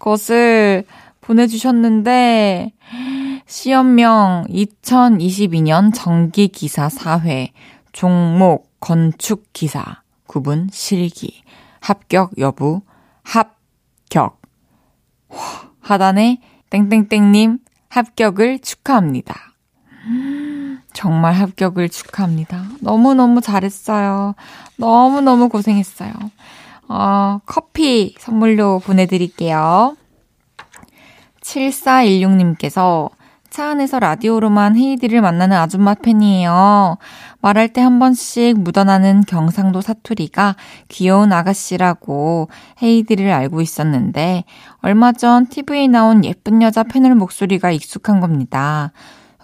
것을 0.00 0.84
보내주셨는데, 1.20 2.72
시험명 3.46 4.46
2022년 4.48 5.92
정기기사 5.94 6.88
4회, 6.88 7.50
종목 7.92 8.80
건축기사, 8.80 10.02
구분 10.26 10.68
실기, 10.72 11.42
합격 11.80 12.32
여부, 12.38 12.82
합격. 13.22 14.40
하단에 15.80 16.40
땡땡땡님 16.70 17.58
합격을 17.88 18.60
축하합니다. 18.60 19.34
정말 20.92 21.34
합격을 21.34 21.88
축하합니다. 21.88 22.64
너무너무 22.80 23.40
잘했어요. 23.40 24.34
너무너무 24.76 25.48
고생했어요. 25.48 26.12
어, 26.88 27.40
커피 27.46 28.14
선물로 28.18 28.80
보내드릴게요. 28.80 29.96
7416님께서 31.40 33.10
차 33.52 33.68
안에서 33.68 33.98
라디오로만 33.98 34.76
헤이디를 34.78 35.20
만나는 35.20 35.58
아줌마 35.58 35.92
팬이에요. 35.92 36.96
말할 37.42 37.68
때 37.68 37.82
한 37.82 37.98
번씩 37.98 38.58
묻어나는 38.60 39.24
경상도 39.26 39.82
사투리가 39.82 40.56
귀여운 40.88 41.34
아가씨라고 41.34 42.48
헤이디를 42.82 43.30
알고 43.30 43.60
있었는데 43.60 44.44
얼마 44.80 45.12
전 45.12 45.46
TV에 45.48 45.86
나온 45.88 46.24
예쁜 46.24 46.62
여자 46.62 46.82
패널 46.82 47.14
목소리가 47.14 47.72
익숙한 47.72 48.20
겁니다. 48.20 48.90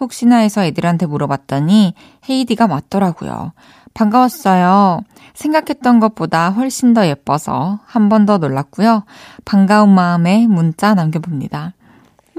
혹시나 0.00 0.36
해서 0.36 0.64
애들한테 0.64 1.04
물어봤더니 1.04 1.92
헤이디가 2.30 2.66
맞더라고요. 2.66 3.52
반가웠어요. 3.92 5.00
생각했던 5.34 6.00
것보다 6.00 6.48
훨씬 6.48 6.94
더 6.94 7.06
예뻐서 7.06 7.80
한 7.84 8.08
번 8.08 8.24
더 8.24 8.38
놀랐고요. 8.38 9.04
반가운 9.44 9.90
마음에 9.90 10.46
문자 10.46 10.94
남겨봅니다. 10.94 11.74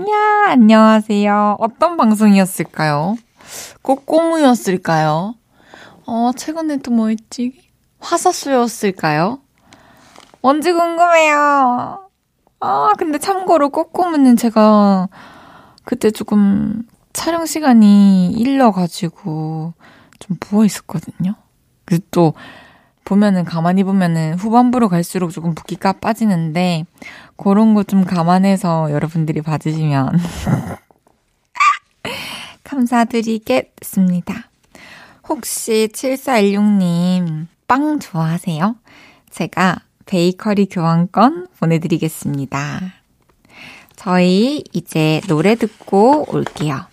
야, 0.08 0.52
안녕하세요. 0.52 1.58
어떤 1.60 1.98
방송이었을까요? 1.98 3.18
꼬꼬무였을까요? 3.82 5.36
어, 6.06 6.32
최근에 6.36 6.78
또 6.78 6.92
뭐 6.92 7.08
했지? 7.10 7.54
화사수였을까요? 8.00 9.40
뭔지 10.42 10.72
궁금해요. 10.72 12.08
아, 12.62 12.90
근데 12.98 13.18
참고로 13.18 13.70
꼬꼬무는 13.70 14.38
제가 14.38 15.10
그때 15.84 16.12
조금 16.12 16.84
촬영 17.12 17.46
시간이 17.46 18.32
일러가지고 18.32 19.74
좀 20.20 20.38
부어 20.40 20.64
있었거든요. 20.66 21.36
그래서 21.86 22.04
또 22.12 22.34
보면은 23.10 23.44
가만히 23.44 23.84
보면은 23.84 24.36
후반부로 24.36 24.88
갈수록 24.88 25.32
조금 25.32 25.56
붓기가 25.56 25.94
빠지는데 25.94 26.86
그런 27.38 27.74
거 27.74 27.82
좀 27.84 28.06
감안해서 28.06 28.92
여러분들이 28.92 29.42
봐주시면 29.42 30.12
감사드리겠습니다. 32.64 34.50
혹시 35.28 35.90
7416님 35.92 37.48
빵 37.68 38.00
좋아하세요? 38.00 38.76
제가 39.32 39.78
베이커리 40.06 40.68
교환권 40.68 41.48
보내드리겠습니다. 41.60 42.94
저희 43.96 44.64
이제 44.72 45.20
노래 45.28 45.56
듣고 45.56 46.32
올게요. 46.32 46.86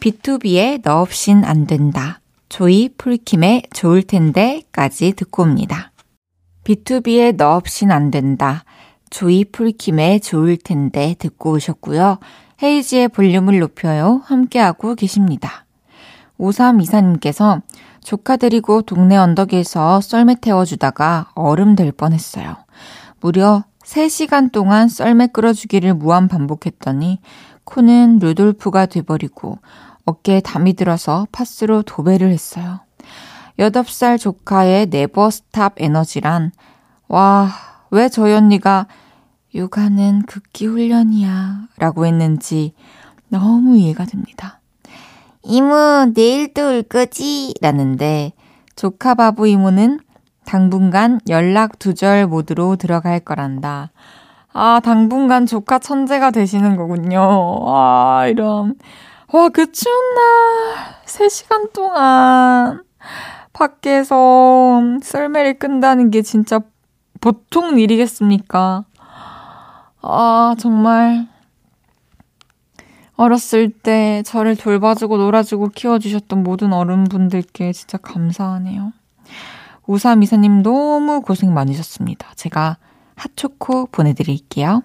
B2B의 0.00 0.82
너 0.82 1.02
없인 1.02 1.44
안 1.44 1.68
된다. 1.68 2.18
조이 2.50 2.90
풀킴의 2.98 3.68
좋을 3.72 4.02
텐데까지 4.02 5.12
듣고 5.12 5.44
옵니다. 5.44 5.92
B2B의 6.64 7.36
너 7.36 7.54
없인 7.54 7.92
안 7.92 8.10
된다. 8.10 8.64
조이 9.08 9.44
풀킴의 9.44 10.20
좋을 10.20 10.56
텐데 10.58 11.14
듣고 11.18 11.52
오셨고요. 11.52 12.18
헤이즈의 12.62 13.08
볼륨을 13.08 13.60
높여요. 13.60 14.20
함께하고 14.24 14.96
계십니다. 14.96 15.64
5324님께서 16.38 17.62
조카 18.02 18.36
데리고 18.36 18.82
동네 18.82 19.16
언덕에서 19.16 20.00
썰매 20.00 20.36
태워주다가 20.40 21.30
얼음 21.36 21.76
될 21.76 21.92
뻔했어요. 21.92 22.56
무려 23.20 23.62
3시간 23.84 24.50
동안 24.50 24.88
썰매 24.88 25.28
끌어주기를 25.28 25.94
무한 25.94 26.26
반복했더니 26.26 27.20
코는 27.62 28.18
루돌프가 28.18 28.86
돼버리고 28.86 29.58
어깨에 30.04 30.40
담이 30.40 30.74
들어서 30.74 31.26
파스로 31.32 31.82
도배를 31.82 32.30
했어요. 32.30 32.80
8살 33.58 34.18
조카의 34.18 34.86
never 34.86 35.30
stop 35.30 35.74
에너지란 35.76 36.52
와, 37.08 37.50
왜 37.90 38.08
저희 38.08 38.32
언니가 38.32 38.86
육아는 39.54 40.22
극기 40.22 40.66
훈련이야 40.66 41.68
라고 41.78 42.06
했는지 42.06 42.74
너무 43.28 43.76
이해가 43.76 44.04
됩니다. 44.04 44.60
이모, 45.42 46.12
내일도 46.14 46.68
올 46.68 46.82
거지? 46.82 47.54
라는데 47.60 48.32
조카 48.76 49.14
바보 49.14 49.46
이모는 49.46 50.00
당분간 50.44 51.20
연락 51.28 51.78
두절 51.78 52.26
모드로 52.26 52.76
들어갈 52.76 53.20
거란다. 53.20 53.90
아, 54.52 54.80
당분간 54.82 55.46
조카 55.46 55.78
천재가 55.78 56.32
되시는 56.32 56.76
거군요. 56.76 57.20
아, 57.66 58.26
이런. 58.26 58.74
와, 59.32 59.48
그 59.48 59.70
추운 59.70 60.14
날, 60.14 61.02
3시간 61.04 61.72
동안 61.72 62.82
밖에서 63.52 64.82
썰매를 65.02 65.60
끈다는 65.60 66.10
게 66.10 66.22
진짜 66.22 66.60
보통 67.20 67.78
일이겠습니까? 67.78 68.84
아, 70.02 70.54
정말. 70.58 71.28
어렸을 73.14 73.70
때 73.70 74.24
저를 74.24 74.56
돌봐주고 74.56 75.18
놀아주고 75.18 75.68
키워주셨던 75.76 76.42
모든 76.42 76.72
어른분들께 76.72 77.72
진짜 77.72 77.98
감사하네요. 77.98 78.92
우사미사님 79.86 80.62
너무 80.62 81.20
고생 81.20 81.54
많으셨습니다. 81.54 82.32
제가 82.34 82.78
핫초코 83.14 83.86
보내드릴게요. 83.92 84.82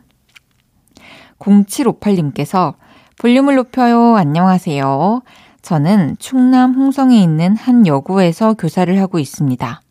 0758님께서 1.40 2.76
볼륨을 3.18 3.56
높여요. 3.56 4.16
안녕하세요. 4.16 5.22
저는 5.62 6.18
충남 6.20 6.74
홍성에 6.74 7.18
있는 7.18 7.56
한 7.56 7.88
여고에서 7.88 8.54
교사를 8.54 9.00
하고 9.00 9.20
있습니다. 9.20 9.82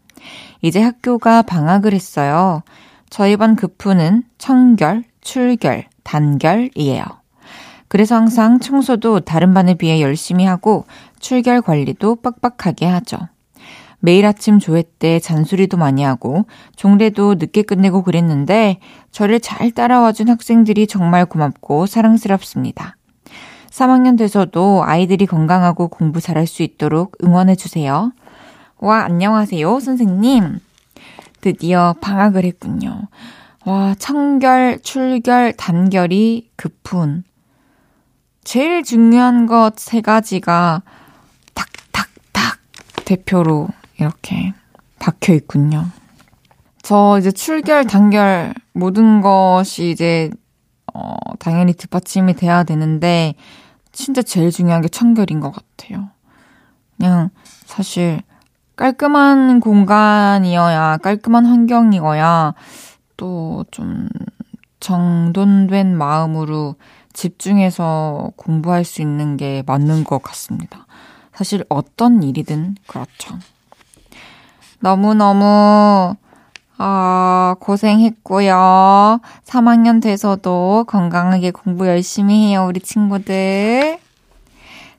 이제 0.60 0.82
학교가 0.82 1.42
방학을 1.42 1.94
했어요. 1.94 2.62
저희 3.08 3.36
반 3.36 3.56
급부는 3.56 4.24
청결, 4.38 5.04
출결, 5.22 5.84
단결이에요. 6.02 7.04
그래서 7.88 8.14
항상 8.14 8.60
청소도 8.60 9.20
다른 9.20 9.54
반에 9.54 9.74
비해 9.74 10.00
열심히 10.00 10.44
하고 10.44 10.84
출결 11.18 11.62
관리도 11.62 12.16
빡빡하게 12.16 12.86
하죠. 12.86 13.18
매일 14.00 14.26
아침 14.26 14.58
조회 14.58 14.84
때 14.98 15.18
잔소리도 15.18 15.78
많이 15.78 16.02
하고 16.02 16.44
종례도 16.76 17.36
늦게 17.36 17.62
끝내고 17.62 18.02
그랬는데 18.02 18.80
저를 19.12 19.40
잘 19.40 19.70
따라와준 19.70 20.28
학생들이 20.28 20.86
정말 20.86 21.24
고맙고 21.24 21.86
사랑스럽습니다. 21.86 22.96
3학년 23.74 24.16
돼서도 24.16 24.84
아이들이 24.84 25.26
건강하고 25.26 25.88
공부 25.88 26.20
잘할 26.20 26.46
수 26.46 26.62
있도록 26.62 27.16
응원해주세요. 27.24 28.12
와, 28.78 29.02
안녕하세요, 29.02 29.80
선생님. 29.80 30.60
드디어 31.40 31.96
방학을 32.00 32.44
했군요. 32.44 33.08
와, 33.66 33.96
청결, 33.98 34.78
출결, 34.82 35.54
단결이 35.54 36.50
급훈. 36.54 37.24
제일 38.44 38.84
중요한 38.84 39.46
것 39.46 39.72
세 39.76 40.00
가지가 40.00 40.82
탁 41.54 41.66
탁 41.90 42.06
탁 42.32 42.58
대표로 43.04 43.66
이렇게 43.98 44.52
박혀 45.00 45.32
있군요. 45.34 45.86
저 46.82 47.16
이제 47.18 47.32
출결, 47.32 47.86
단결 47.86 48.54
모든 48.72 49.20
것이 49.20 49.90
이제 49.90 50.30
어 50.92 51.14
당연히 51.40 51.72
뒷받침이 51.72 52.34
돼야 52.34 52.62
되는데 52.62 53.34
진짜 53.94 54.20
제일 54.20 54.50
중요한 54.50 54.82
게 54.82 54.88
청결인 54.88 55.40
것 55.40 55.50
같아요. 55.50 56.10
그냥 56.96 57.30
사실 57.64 58.20
깔끔한 58.76 59.60
공간이어야 59.60 60.98
깔끔한 60.98 61.46
환경이어야 61.46 62.54
또 63.16 63.64
좀 63.70 64.08
정돈된 64.84 65.96
마음으로 65.96 66.74
집중해서 67.14 68.32
공부할 68.36 68.84
수 68.84 69.00
있는 69.00 69.38
게 69.38 69.62
맞는 69.66 70.04
것 70.04 70.22
같습니다. 70.22 70.86
사실 71.32 71.64
어떤 71.70 72.22
일이든 72.22 72.76
그렇죠. 72.86 73.38
너무너무, 74.80 76.16
아, 76.76 77.54
고생했고요. 77.60 79.20
3학년 79.44 80.02
돼서도 80.02 80.84
건강하게 80.88 81.50
공부 81.52 81.86
열심히 81.86 82.48
해요, 82.48 82.66
우리 82.68 82.80
친구들. 82.80 83.98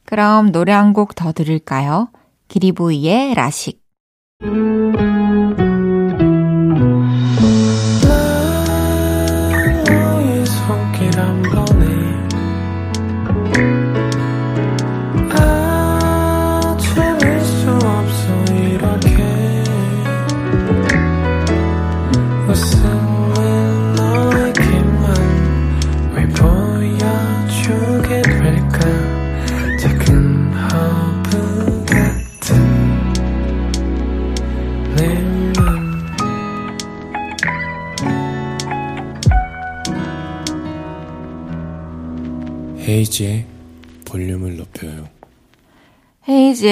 그럼 0.05 0.51
노래 0.51 0.71
한 0.71 0.93
곡 0.93 1.15
더 1.15 1.31
들을까요? 1.33 2.09
기리보이의 2.47 3.33
라식. 3.33 3.81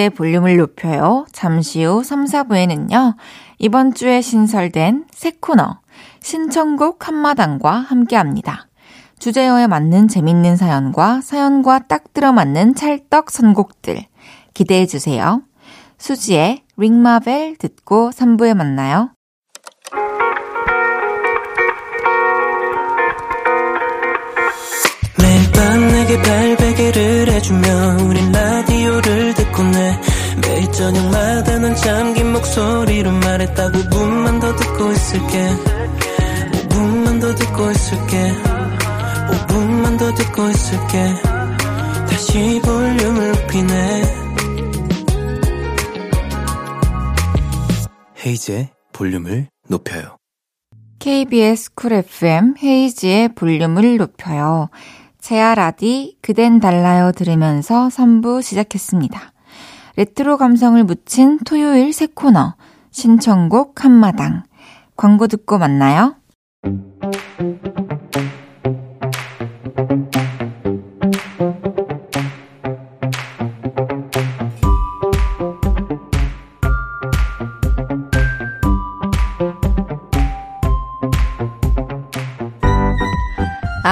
헤이지의 0.04 0.10
볼륨을 0.12 0.58
높여요. 0.58 1.26
잠시 1.32 1.84
후 1.84 2.04
3, 2.04 2.26
4부에는요. 2.26 3.16
이번 3.60 3.94
주에 3.94 4.22
신설된 4.22 5.06
새 5.12 5.32
코너 5.39 5.80
신청곡 6.22 7.08
한마당과 7.08 7.72
함께 7.72 8.16
합니다. 8.16 8.68
주제어에 9.20 9.68
맞는 9.68 10.10
재밌는 10.10 10.58
사연과 10.58 11.22
사연과 11.22 11.80
딱 11.88 12.13
들어맞는 12.13 12.76
찰떡 12.76 13.32
선곡들 13.32 14.06
기대해 14.54 14.86
주세요. 14.86 15.42
수지의 15.98 16.63
링마벨 16.76 17.56
듣고 17.58 18.10
3부에 18.12 18.54
만나요. 18.54 19.12
매일 25.20 25.52
밤 25.54 25.88
내게 25.88 26.22
발베개를 26.22 27.32
해주며 27.32 27.98
우린 28.10 28.32
라디오를 28.32 29.34
내 29.71 29.99
매일 30.41 30.71
저녁마다 30.71 31.60
난 31.60 31.76
잠긴 31.76 32.34
목소리로 32.34 33.12
말했다 33.12 33.71
5분만 33.71 34.41
더 34.41 34.56
듣고 34.56 34.91
있을게. 34.91 35.49
5분만 36.52 37.21
더 37.21 37.36
듣고 37.36 37.71
있을게. 37.71 38.34
5분만 39.30 39.99
더 39.99 40.13
듣고 40.13 40.49
있을게. 40.49 41.13
다시 42.10 42.62
볼륨을 42.63 43.32
높이네. 43.32 44.23
헤이즈의 48.26 48.69
볼륨을 48.93 49.47
높여요. 49.67 50.17
KBS 50.99 51.73
Cool 51.73 51.93
FM 51.93 52.56
헤이즈의 52.63 53.36
볼륨을 53.36 53.97
높여요. 53.97 54.69
제아라디 55.19 56.17
그댄 56.21 56.60
달라요 56.60 57.12
들으면서 57.12 57.89
3부 57.89 58.41
시작했습니다. 58.41 59.33
레트로 59.95 60.38
감성을 60.38 60.84
묻힌 60.84 61.39
토요일 61.39 61.93
새 61.93 62.08
코너 62.08 62.56
신청곡 62.91 63.84
한마당 63.84 64.43
광고 64.95 65.27
듣고 65.27 65.58
만나요. 65.58 66.15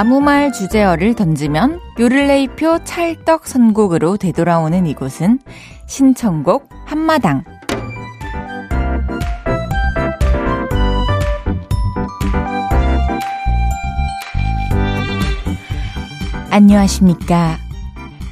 아무 0.01 0.19
말 0.19 0.51
주제어를 0.51 1.13
던지면 1.13 1.79
요를레이표 1.99 2.85
찰떡 2.85 3.45
선곡으로 3.45 4.17
되돌아오는 4.17 4.87
이곳은 4.87 5.39
신청곡 5.85 6.67
한마당. 6.87 7.43
안녕하십니까. 16.49 17.59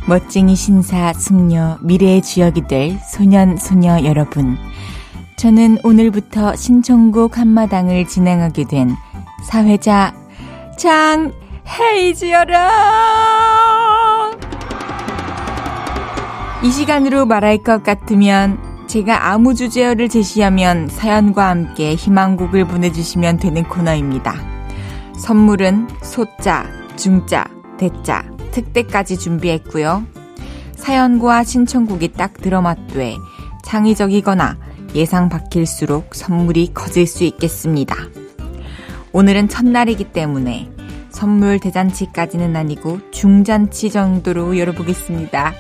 멋쟁이 0.08 0.56
신사, 0.56 1.14
승려, 1.14 1.78
미래의 1.84 2.24
주역이 2.24 2.66
될 2.68 2.98
소년, 2.98 3.58
소녀 3.58 4.04
여러분. 4.06 4.58
저는 5.36 5.78
오늘부터 5.84 6.56
신청곡 6.56 7.38
한마당을 7.38 8.08
진행하게 8.08 8.64
된 8.64 8.96
사회자 9.44 10.16
장 10.76 11.32
헤이즈여라! 11.70 12.70
이 16.64 16.72
시간으로 16.72 17.26
말할 17.26 17.60
것 17.60 17.84
같으면 17.84 18.58
제가 18.88 19.32
아무 19.32 19.54
주제어를 19.54 20.10
제시하면 20.10 20.88
사연과 20.88 21.48
함께 21.48 21.96
희망곡을 21.96 22.66
보내주시면 22.66 23.38
되는 23.38 23.64
코너입니다. 23.64 24.34
선물은 25.18 25.88
소자, 26.02 26.66
중자, 26.96 27.46
대자, 27.78 28.24
특대까지 28.52 29.20
준비했고요. 29.20 30.04
사연과 30.76 31.44
신청곡이 31.44 32.14
딱 32.14 32.34
들어맞되 32.34 33.16
창의적이거나 33.64 34.58
예상 34.96 35.30
밖일수록 35.30 36.16
선물이 36.16 36.72
커질 36.74 37.06
수 37.06 37.24
있겠습니다. 37.24 37.96
오늘은 39.12 39.50
첫날이기 39.50 40.06
때문에 40.06 40.79
선물 41.10 41.60
대잔치까지는 41.60 42.56
아니고 42.56 43.00
중잔치 43.12 43.90
정도로 43.90 44.58
열어보겠습니다. 44.58 45.54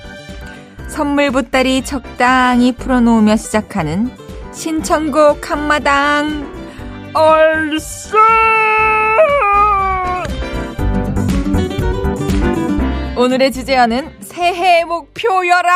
선물 0.87 1.31
보따리 1.31 1.83
적당히 1.83 2.71
풀어놓으며 2.73 3.35
시작하는 3.35 4.09
신청곡 4.51 5.49
한마당 5.51 6.45
얼쑤 7.13 8.17
오늘의 13.17 13.51
주제어는 13.51 14.11
새해 14.21 14.85
목표여라! 14.85 15.69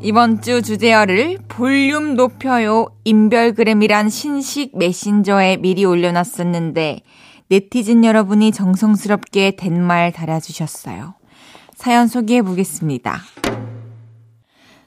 이번 0.00 0.40
주 0.40 0.62
주제어를 0.62 1.38
볼륨 1.48 2.14
높여요 2.14 2.86
인별그램이란 3.02 4.10
신식 4.10 4.78
메신저에 4.78 5.56
미리 5.56 5.84
올려놨었는데 5.84 7.00
네티즌 7.48 8.04
여러분이 8.04 8.52
정성스럽게 8.52 9.56
댄말 9.56 10.12
달아주셨어요. 10.12 11.14
사연 11.74 12.06
소개해 12.06 12.42
보겠습니다. 12.42 13.18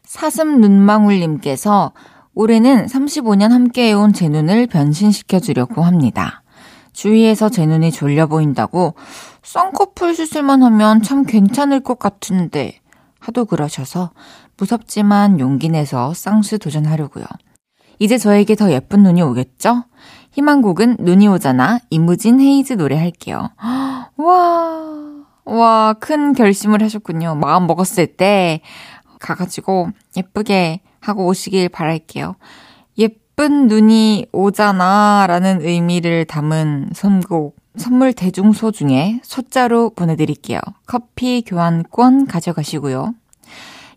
사슴 0.04 0.62
눈망울님께서 0.62 1.92
올해는 2.34 2.86
35년 2.86 3.50
함께해온 3.50 4.14
제 4.14 4.30
눈을 4.30 4.68
변신시켜 4.68 5.40
주려고 5.40 5.82
합니다. 5.84 6.42
주위에서 6.94 7.50
제 7.50 7.66
눈이 7.66 7.92
졸려 7.92 8.28
보인다고 8.28 8.96
쌍꺼풀 9.44 10.16
수술만 10.16 10.64
하면 10.64 11.02
참 11.02 11.24
괜찮을 11.24 11.82
것 11.82 12.00
같은데 12.00 12.80
하도 13.20 13.46
그러셔서 13.46 14.12
무섭지만 14.58 15.40
용기 15.40 15.70
내서 15.70 16.14
쌍수 16.14 16.60
도전하려고요. 16.60 17.26
이제 18.00 18.18
저에게 18.18 18.56
더 18.56 18.72
예쁜 18.72 19.04
눈이 19.04 19.22
오겠죠? 19.22 19.84
희망곡은 20.32 20.98
눈이 21.00 21.28
오잖아 21.28 21.80
이무진 21.90 22.40
헤이즈 22.40 22.74
노래 22.74 22.98
할게요. 22.98 23.50
와, 24.18 24.82
와, 25.46 25.94
큰 26.00 26.34
결심을 26.34 26.82
하셨군요. 26.82 27.36
마음 27.36 27.68
먹었을 27.68 28.08
때 28.08 28.62
가가지고 29.20 29.90
예쁘게 30.18 30.82
하고 31.00 31.28
오시길 31.28 31.70
바랄게요. 31.70 32.36
예쁜 32.98 33.68
눈이 33.68 34.28
오잖아 34.32 35.26
라는 35.28 35.62
의미를 35.62 36.26
담은 36.26 36.90
선곡 36.94 37.56
선물 37.78 38.14
대중소 38.14 38.72
중에 38.72 39.22
소자로 39.24 39.92
보내드릴게요. 39.92 40.60
커피 40.86 41.42
교환권 41.46 42.28
가져가시고요. 42.28 43.14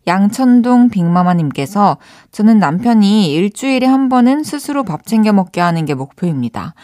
양천동 0.06 0.90
빅마마님께서 0.90 1.98
저는 2.30 2.58
남편이 2.58 3.32
일주일에 3.32 3.86
한 3.86 4.08
번은 4.08 4.42
스스로 4.42 4.84
밥 4.84 5.06
챙겨 5.06 5.32
먹게 5.32 5.60
하는 5.60 5.84
게 5.84 5.94
목표입니다. 5.94 6.74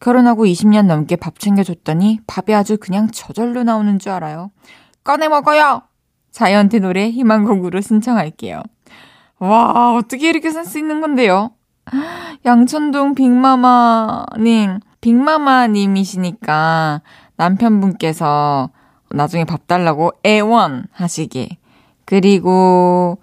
결혼하고 0.00 0.46
20년 0.46 0.86
넘게 0.86 1.16
밥 1.16 1.38
챙겨줬더니 1.38 2.20
밥이 2.26 2.54
아주 2.54 2.76
그냥 2.78 3.08
저절로 3.10 3.64
나오는 3.64 3.98
줄 3.98 4.12
알아요. 4.12 4.50
꺼내 5.02 5.28
먹어요! 5.28 5.82
자이언티 6.30 6.80
노래 6.80 7.10
희망곡으로 7.10 7.80
신청할게요. 7.80 8.62
와, 9.40 9.94
어떻게 9.94 10.28
이렇게 10.28 10.50
센스 10.50 10.78
있는 10.78 11.00
건데요? 11.00 11.50
양천동 12.44 13.14
빅마마님, 13.14 14.80
빅마마님이시니까 15.00 17.02
남편분께서 17.36 18.70
나중에 19.10 19.44
밥 19.44 19.66
달라고 19.66 20.12
애원 20.24 20.86
하시기. 20.92 21.58
그리고 22.08 23.18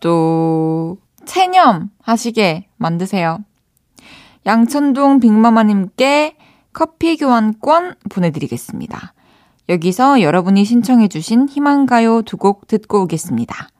또 0.00 0.98
체념 1.24 1.88
하시게 2.02 2.66
만드세요. 2.76 3.38
양천동 4.44 5.20
빅마마님께 5.20 6.36
커피 6.74 7.16
교환권 7.16 7.94
보내드리겠습니다. 8.10 9.14
여기서 9.70 10.20
여러분이 10.20 10.66
신청해주신 10.66 11.48
희망가요 11.48 12.20
두 12.20 12.36
곡 12.36 12.66
듣고 12.66 13.04
오겠습니다. 13.04 13.70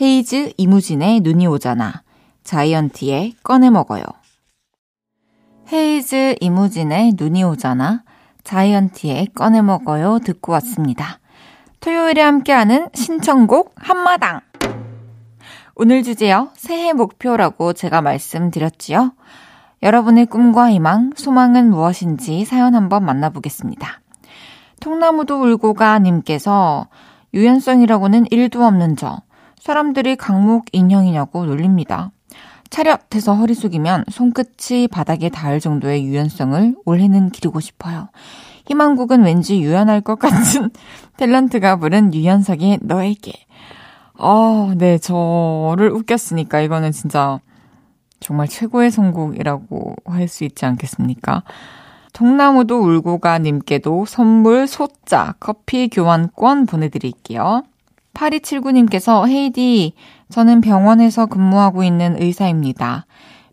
헤이즈 0.00 0.52
이무진의 0.56 1.18
눈이 1.20 1.48
오잖아. 1.48 2.04
자이언티의 2.44 3.34
꺼내 3.42 3.70
먹어요. 3.70 4.04
헤이즈 5.72 6.36
이무진의 6.40 7.14
눈이 7.18 7.42
오잖아. 7.42 8.04
자이언티의 8.44 9.30
꺼내 9.34 9.62
먹어요 9.62 10.20
듣고 10.20 10.52
왔습니다. 10.52 11.18
토요일에 11.80 12.20
함께하는 12.20 12.90
신청곡 12.92 13.74
한마당. 13.76 14.40
오늘 15.74 16.02
주제요. 16.02 16.50
새해 16.54 16.92
목표라고 16.92 17.72
제가 17.72 18.02
말씀드렸지요. 18.02 19.12
여러분의 19.82 20.26
꿈과 20.26 20.70
희망, 20.72 21.12
소망은 21.16 21.70
무엇인지 21.70 22.44
사연 22.44 22.74
한번 22.74 23.06
만나보겠습니다. 23.06 24.02
통나무도 24.80 25.42
울고 25.42 25.72
가 25.72 25.98
님께서 25.98 26.88
유연성이라고는 27.32 28.24
1도 28.26 28.60
없는 28.60 28.96
저. 28.96 29.22
사람들이 29.58 30.16
강목 30.16 30.66
인형이냐고 30.72 31.46
놀립니다. 31.46 32.10
차렷해서 32.68 33.34
허리 33.34 33.54
숙이면 33.54 34.04
손끝이 34.10 34.88
바닥에 34.88 35.30
닿을 35.30 35.60
정도의 35.60 36.04
유연성을 36.04 36.76
올해는 36.84 37.30
기르고 37.30 37.60
싶어요. 37.60 38.10
희망곡은 38.70 39.24
왠지 39.24 39.60
유연할 39.60 40.00
것 40.00 40.16
같은 40.20 40.70
탤런트가 41.18 41.80
부른 41.80 42.14
유연석의 42.14 42.78
너에게. 42.82 43.32
어, 44.16 44.72
네, 44.76 44.96
저를 44.98 45.90
웃겼으니까 45.90 46.60
이거는 46.60 46.92
진짜 46.92 47.40
정말 48.20 48.46
최고의 48.46 48.92
선곡이라고 48.92 49.96
할 50.04 50.28
수 50.28 50.44
있지 50.44 50.66
않겠습니까? 50.66 51.42
통나무도 52.12 52.80
울고 52.80 53.18
가 53.18 53.38
님께도 53.38 54.04
선물 54.06 54.68
소자 54.68 55.34
커피 55.40 55.88
교환권 55.88 56.66
보내드릴게요. 56.66 57.64
8279님께서 58.14 59.26
헤이디, 59.26 59.94
저는 60.28 60.60
병원에서 60.60 61.26
근무하고 61.26 61.82
있는 61.82 62.20
의사입니다. 62.22 63.06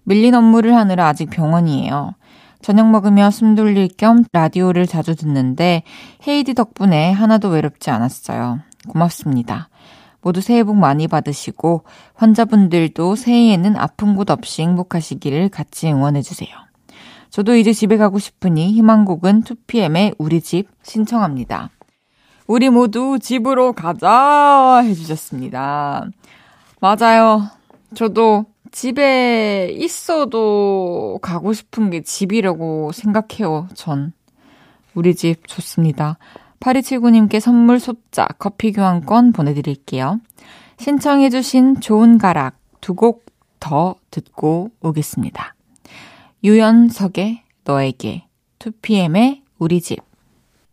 밀린 0.04 0.36
업무를 0.36 0.76
하느라 0.76 1.08
아직 1.08 1.30
병원이에요. 1.32 2.14
저녁 2.62 2.90
먹으며 2.90 3.32
숨 3.32 3.56
돌릴 3.56 3.88
겸 3.88 4.24
라디오를 4.32 4.88
자주 4.88 5.16
듣는데 5.16 5.84
헤이디 6.28 6.54
덕분에 6.54 7.12
하나도 7.12 7.50
외롭지 7.50 7.90
않았어요. 7.90 8.60
고맙습니다. 8.90 9.70
모두 10.22 10.42
새해 10.42 10.64
복 10.64 10.76
많이 10.76 11.08
받으시고 11.08 11.84
환자분들도 12.16 13.16
새해에는 13.16 13.78
아픈 13.78 14.16
곳 14.16 14.30
없이 14.30 14.62
행복하시기를 14.62 15.50
같이 15.50 15.88
응원해주세요. 15.88 16.50
저도 17.30 17.56
이제 17.56 17.72
집에 17.74 17.98
가고 17.98 18.20
싶으니 18.20 18.72
희망곡은 18.74 19.44
2PM의 19.44 20.16
우리 20.18 20.42
집 20.42 20.68
신청합니다. 20.84 21.70
우리 22.48 22.70
모두 22.70 23.20
집으로 23.20 23.74
가자 23.74 24.82
해주셨습니다. 24.84 26.06
맞아요. 26.80 27.50
저도 27.94 28.46
집에 28.78 29.72
있어도 29.74 31.18
가고 31.24 31.52
싶은 31.54 31.90
게 31.90 32.04
집이라고 32.04 32.92
생각해요, 32.92 33.68
전. 33.74 34.14
우리 34.94 35.16
집 35.16 35.48
좋습니다. 35.48 36.20
8279님께 36.60 37.40
선물 37.40 37.80
소자 37.80 38.28
커피 38.38 38.72
교환권 38.72 39.34
보내드릴게요. 39.34 40.20
신청해주신 40.78 41.82
좋은 41.82 42.20
가락 42.20 42.60
두 42.80 42.94
곡 42.94 43.26
더 43.60 43.96
듣고 44.12 44.70
오겠습니다. 44.82 45.56
유연석의 46.44 47.42
너에게 47.64 48.28
2PM의 48.60 49.42
우리 49.58 49.82
집. 49.82 49.98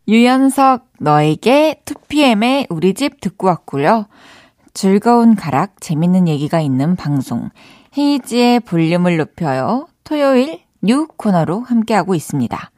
유연석, 0.07 0.85
너에게 0.99 1.81
2PM의 1.85 2.67
우리 2.69 2.93
집 2.93 3.19
듣고 3.19 3.47
왔고요. 3.47 4.05
즐거운 4.75 5.35
가락, 5.35 5.81
재밌는 5.81 6.27
얘기가 6.27 6.61
있는 6.61 6.95
방송. 6.95 7.49
헤이즈의 7.97 8.59
볼륨을 8.61 9.17
높여요. 9.17 9.87
토요일 10.03 10.59
new 10.81 11.07
코너로 11.17 11.61
함께하고 11.61 12.13
있습니다. 12.15 12.71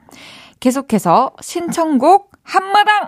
계속해서 0.60 1.32
신청곡 1.42 2.32
한마당! 2.44 3.06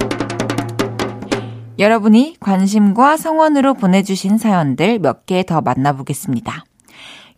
여러분이 1.77 2.35
관심과 2.39 3.15
성원으로 3.17 3.73
보내주신 3.75 4.37
사연들 4.37 4.99
몇 4.99 5.25
개 5.25 5.43
더 5.43 5.61
만나보겠습니다. 5.61 6.65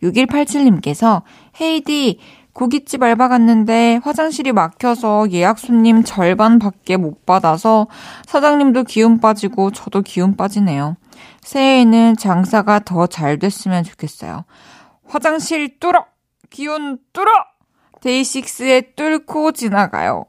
6187님께서 0.01 1.21
헤이디 1.59 2.19
고깃집 2.53 3.03
알바 3.03 3.27
갔는데 3.27 3.99
화장실이 4.03 4.51
막혀서 4.51 5.31
예약 5.31 5.59
손님 5.59 6.03
절반 6.03 6.59
밖에 6.59 6.97
못 6.97 7.25
받아서 7.25 7.87
사장님도 8.25 8.83
기운 8.85 9.19
빠지고 9.19 9.71
저도 9.71 10.01
기운 10.01 10.35
빠지네요. 10.35 10.97
새해에는 11.41 12.15
장사가 12.17 12.79
더 12.79 13.07
잘 13.07 13.39
됐으면 13.39 13.83
좋겠어요. 13.83 14.45
화장실 15.07 15.79
뚫어! 15.79 16.05
기운 16.49 16.99
뚫어! 17.13 17.25
데이식스에 18.01 18.93
뚫고 18.95 19.51
지나가요. 19.51 20.25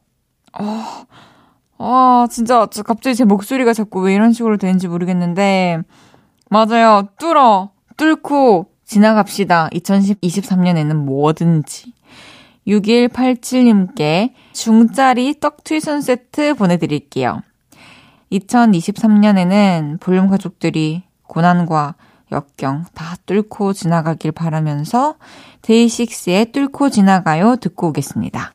아, 0.53 1.05
아, 1.79 2.27
진짜, 2.31 2.67
갑자기 2.85 3.17
제 3.17 3.25
목소리가 3.25 3.73
자꾸 3.73 4.01
왜 4.01 4.15
이런 4.15 4.33
식으로 4.33 4.57
되는지 4.57 4.89
모르겠는데, 4.89 5.79
맞아요. 6.51 7.09
뚫어, 7.19 7.71
뚫고 7.97 8.67
지나갑시다. 8.85 9.71
2023년에는 9.73 10.95
뭐든지. 10.95 11.93
6187님께 12.67 14.33
중짜리 14.53 15.41
떡튀순 15.41 16.03
세트 16.03 16.55
보내드릴게요. 16.55 17.43
2023년에는 18.33 20.01
볼륨 20.01 20.29
가족들이 20.29 21.05
고난과 21.29 21.95
역경 22.33 22.87
다 22.95 23.17
뚫고 23.27 23.75
지나가길 23.75 24.33
바라면서 24.33 25.17
데이식스의 25.61 26.53
뚫고 26.53 26.89
지나가요 26.91 27.57
듣고 27.57 27.89
오겠습니다. 27.89 28.53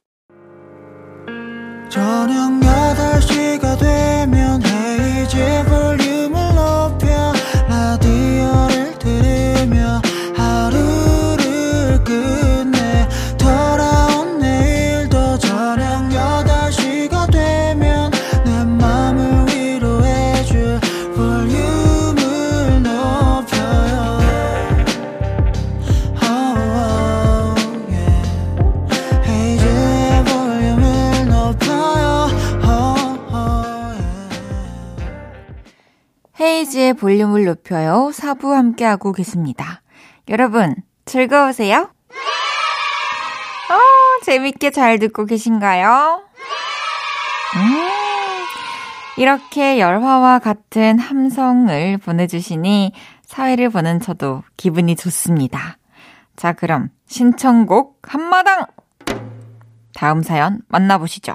저녁 1.89 2.59
8시가 2.59 3.79
되면 3.79 4.61
헤이즈 4.63 5.63
볼륨 5.69 6.06
볼륨을 37.17 37.45
높여요 37.45 38.11
4부 38.13 38.51
함께하고 38.51 39.11
계십니다. 39.11 39.81
여러분 40.29 40.75
즐거우세요? 41.05 41.89
어, 43.69 44.23
재밌게 44.23 44.69
잘 44.71 44.99
듣고 44.99 45.25
계신가요? 45.25 46.23
음, 47.55 47.87
이렇게 49.17 49.79
열화와 49.79 50.39
같은 50.39 50.99
함성을 50.99 51.97
보내주시니 51.97 52.93
사회를 53.23 53.69
보는 53.69 53.99
저도 53.99 54.43
기분이 54.55 54.95
좋습니다. 54.95 55.77
자, 56.35 56.53
그럼 56.53 56.89
신청곡 57.07 57.99
한마당! 58.03 58.67
다음 59.95 60.21
사연 60.21 60.61
만나보시죠. 60.67 61.33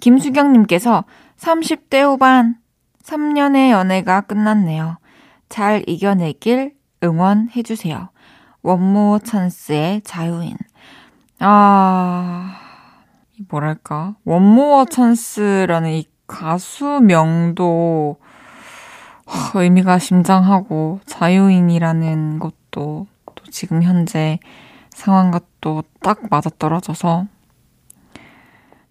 김수경님께서 0.00 1.04
30대 1.38 2.02
후반 2.02 2.56
3년의 3.04 3.70
연애가 3.70 4.22
끝났네요. 4.22 4.98
잘 5.48 5.84
이겨내길 5.86 6.74
응원해주세요. 7.02 8.08
원모 8.62 9.20
찬스의 9.24 10.02
자유인. 10.02 10.56
아, 11.38 12.58
뭐랄까. 13.48 14.16
원모어 14.24 14.86
찬스라는 14.86 15.90
이 15.90 16.08
가수명도 16.26 18.16
의미가 19.54 19.98
심장하고 19.98 21.00
자유인이라는 21.06 22.38
것도 22.38 23.06
또 23.34 23.44
지금 23.50 23.82
현재 23.82 24.38
상황과 24.90 25.40
또 25.60 25.82
딱 26.04 26.20
맞아떨어져서 26.28 27.26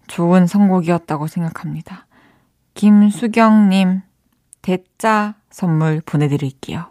좋은 0.08 0.46
선곡이었다고 0.48 1.28
생각합니다. 1.28 2.06
김수경님, 2.74 4.02
대짜 4.62 5.34
선물 5.50 6.00
보내드릴게요. 6.04 6.86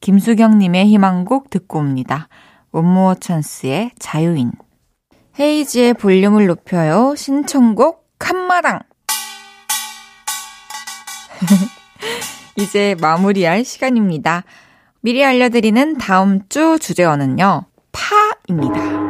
김수경님의 0.00 0.86
희망곡 0.86 1.50
듣고 1.50 1.78
옵니다. 1.78 2.28
원모어 2.72 3.16
찬스의 3.16 3.92
자유인. 3.98 4.52
헤이지의 5.38 5.94
볼륨을 5.94 6.46
높여요. 6.46 7.14
신청곡 7.16 8.08
한마당. 8.18 8.80
이제 12.56 12.94
마무리할 13.00 13.64
시간입니다. 13.64 14.44
미리 15.00 15.24
알려드리는 15.24 15.98
다음 15.98 16.46
주 16.48 16.78
주제어는요. 16.78 17.64
파입니다. 17.92 19.09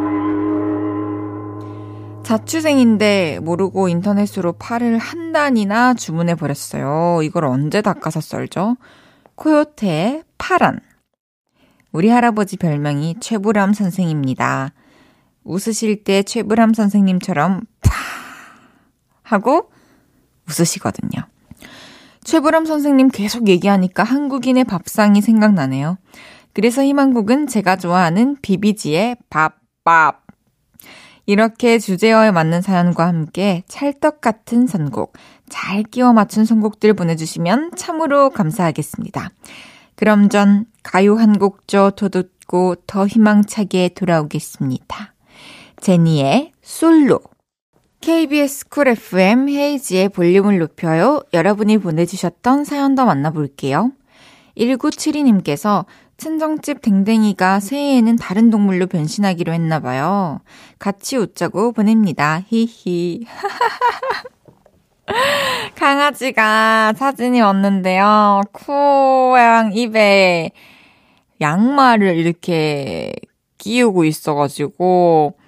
자취생인데 2.30 3.40
모르고 3.42 3.88
인터넷으로 3.88 4.52
파를 4.52 4.98
한 4.98 5.32
단이나 5.32 5.94
주문해 5.94 6.36
버렸어요. 6.36 7.22
이걸 7.24 7.44
언제 7.44 7.82
닦아서 7.82 8.20
썰죠? 8.20 8.76
코요태의 9.34 10.22
파란. 10.38 10.78
우리 11.90 12.08
할아버지 12.08 12.56
별명이 12.56 13.16
최불암 13.18 13.72
선생입니다. 13.72 14.72
웃으실 15.42 16.04
때 16.04 16.22
최불암 16.22 16.72
선생님처럼 16.72 17.62
파 17.82 17.90
하고 19.24 19.72
웃으시거든요. 20.48 21.26
최불암 22.22 22.64
선생님 22.64 23.08
계속 23.08 23.48
얘기하니까 23.48 24.04
한국인의 24.04 24.64
밥상이 24.64 25.20
생각나네요. 25.20 25.98
그래서 26.52 26.84
희망곡은 26.84 27.48
제가 27.48 27.74
좋아하는 27.74 28.36
비비지의 28.40 29.16
BOP 29.30 29.73
BOP. 29.73 30.29
이렇게 31.30 31.78
주제어에 31.78 32.32
맞는 32.32 32.60
사연과 32.60 33.06
함께 33.06 33.62
찰떡 33.68 34.20
같은 34.20 34.66
선곡, 34.66 35.12
잘 35.48 35.84
끼워 35.84 36.12
맞춘 36.12 36.44
선곡들 36.44 36.94
보내주시면 36.94 37.76
참으로 37.76 38.30
감사하겠습니다. 38.30 39.30
그럼 39.94 40.28
전 40.28 40.64
가요 40.82 41.14
한 41.14 41.38
곡조 41.38 41.92
더 41.92 42.08
듣고 42.08 42.74
더 42.88 43.06
희망차게 43.06 43.90
돌아오겠습니다. 43.90 45.14
제니의 45.80 46.50
솔로. 46.62 47.20
KBS 48.00 48.68
Cool 48.68 48.88
FM 48.88 49.50
헤이즈의 49.50 50.08
볼륨을 50.08 50.58
높여요. 50.58 51.22
여러분이 51.32 51.78
보내주셨던 51.78 52.64
사연 52.64 52.96
더 52.96 53.04
만나볼게요. 53.04 53.92
1972님께서 54.58 55.84
친정집 56.20 56.82
댕댕이가 56.82 57.60
새해에는 57.60 58.16
다른 58.16 58.50
동물로 58.50 58.88
변신하기로 58.88 59.54
했나 59.54 59.80
봐요. 59.80 60.40
같이 60.78 61.16
웃자고 61.16 61.72
보냅니다. 61.72 62.42
히히. 62.46 63.24
강아지가 65.76 66.92
사진이 66.92 67.40
왔는데요. 67.40 68.42
코랑 68.52 69.72
입에 69.72 70.50
양말을 71.40 72.16
이렇게 72.16 73.14
끼우고 73.56 74.04
있어가지고, 74.04 75.38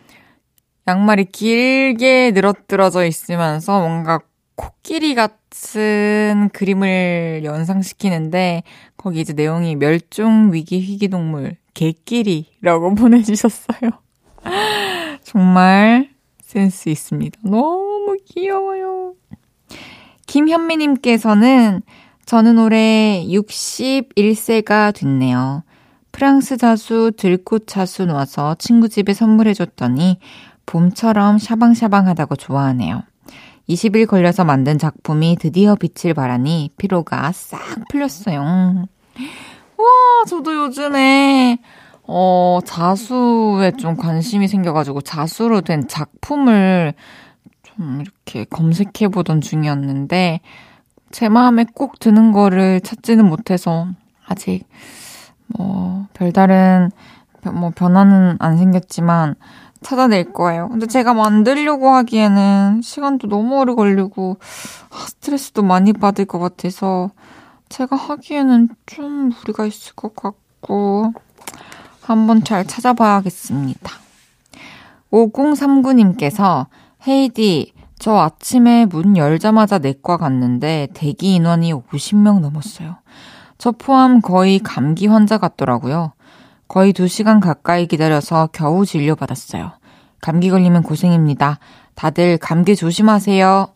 양말이 0.89 1.27
길게 1.27 2.31
늘어뜨려져 2.31 3.05
있으면서 3.05 3.79
뭔가 3.79 4.21
코끼리 4.57 5.15
같은 5.15 6.51
그림을 6.53 7.43
연상시키는데 7.45 8.63
거기 9.03 9.21
이제 9.21 9.33
내용이 9.33 9.75
멸종 9.75 10.53
위기 10.53 10.81
희귀 10.81 11.09
동물 11.09 11.57
개끼리라고 11.75 12.95
보내주셨어요. 12.95 13.91
정말 15.25 16.11
센스 16.41 16.89
있습니다. 16.89 17.41
너무 17.43 18.17
귀여워요. 18.25 19.15
김현미님께서는 20.27 21.83
저는 22.27 22.59
올해 22.59 23.27
61세가 23.27 24.95
됐네요. 24.95 25.65
프랑스 26.13 26.57
자수 26.57 27.11
들꽃 27.17 27.67
차수 27.67 28.07
놓아서 28.07 28.55
친구 28.59 28.89
집에 28.89 29.15
선물해줬더니 29.15 30.19
봄처럼 30.65 31.39
샤방샤방하다고 31.39 32.37
좋아하네요. 32.37 33.03
20일 33.69 34.07
걸려서 34.07 34.45
만든 34.45 34.79
작품이 34.79 35.37
드디어 35.41 35.77
빛을 35.77 36.15
발하니 36.15 36.71
피로가 36.77 37.33
싹 37.33 37.61
풀렸어요. 37.91 38.41
와, 39.77 39.87
저도 40.27 40.55
요즘에 40.65 41.59
어, 42.05 42.59
자수에 42.65 43.73
좀 43.79 43.97
관심이 43.97 44.49
생겨가지고 44.49 45.03
자수로 45.03 45.61
된 45.61 45.87
작품을 45.87 46.95
좀 47.63 48.01
이렇게 48.01 48.45
검색해 48.45 49.09
보던 49.11 49.41
중이었는데, 49.41 50.41
제 51.11 51.29
마음에 51.29 51.65
꼭 51.75 51.99
드는 51.99 52.33
거를 52.33 52.81
찾지는 52.81 53.25
못해서, 53.25 53.87
아직, 54.27 54.65
뭐, 55.47 56.07
별다른, 56.13 56.91
뭐, 57.45 57.71
변화는 57.71 58.37
안 58.41 58.59
생겼지만, 58.59 59.37
찾아낼 59.83 60.33
거예요. 60.33 60.69
근데 60.69 60.87
제가 60.87 61.15
만들려고 61.15 61.91
하기에는 61.91 62.81
시간도 62.83 63.29
너무 63.29 63.59
오래 63.59 63.75
걸리고, 63.75 64.39
아, 64.91 65.07
스트레스도 65.09 65.63
많이 65.63 65.93
받을 65.93 66.25
것 66.25 66.39
같아서, 66.39 67.11
제가 67.69 67.97
하기에는 67.97 68.69
좀 68.87 69.31
무리가 69.31 69.67
있을 69.67 69.95
것 69.95 70.15
같고, 70.15 71.13
한번 72.03 72.45
잘 72.45 72.67
찾아봐야겠습니다. 72.67 73.91
5039님께서 75.13 76.67
헤이디, 77.07 77.73
저 77.99 78.17
아침에 78.17 78.87
문 78.87 79.17
열자마자 79.17 79.79
내과 79.79 80.17
갔는데 80.17 80.89
대기 80.93 81.35
인원이 81.37 81.73
50명 81.73 82.41
넘었어요. 82.41 82.97
저 83.59 83.71
포함 83.71 84.21
거의 84.21 84.59
감기 84.59 85.07
환자 85.07 85.39
같더라고요. 85.39 86.13
거의 86.73 86.95
2시간 86.95 87.39
가까이 87.39 87.87
기다려서 87.87 88.49
겨우 88.51 88.87
진료받았어요. 88.87 89.73
감기 90.23 90.49
걸리면 90.49 90.85
고생입니다. 90.85 91.59
다들 91.95 92.39
감기 92.39 92.77
조심하세요. 92.77 93.69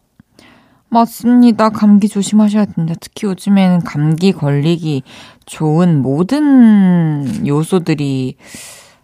맞습니다. 0.88 1.68
감기 1.68 2.08
조심하셔야 2.08 2.64
됩니다. 2.64 2.98
특히 2.98 3.26
요즘에는 3.26 3.80
감기 3.80 4.32
걸리기 4.32 5.02
좋은 5.44 6.00
모든 6.00 7.46
요소들이, 7.46 8.38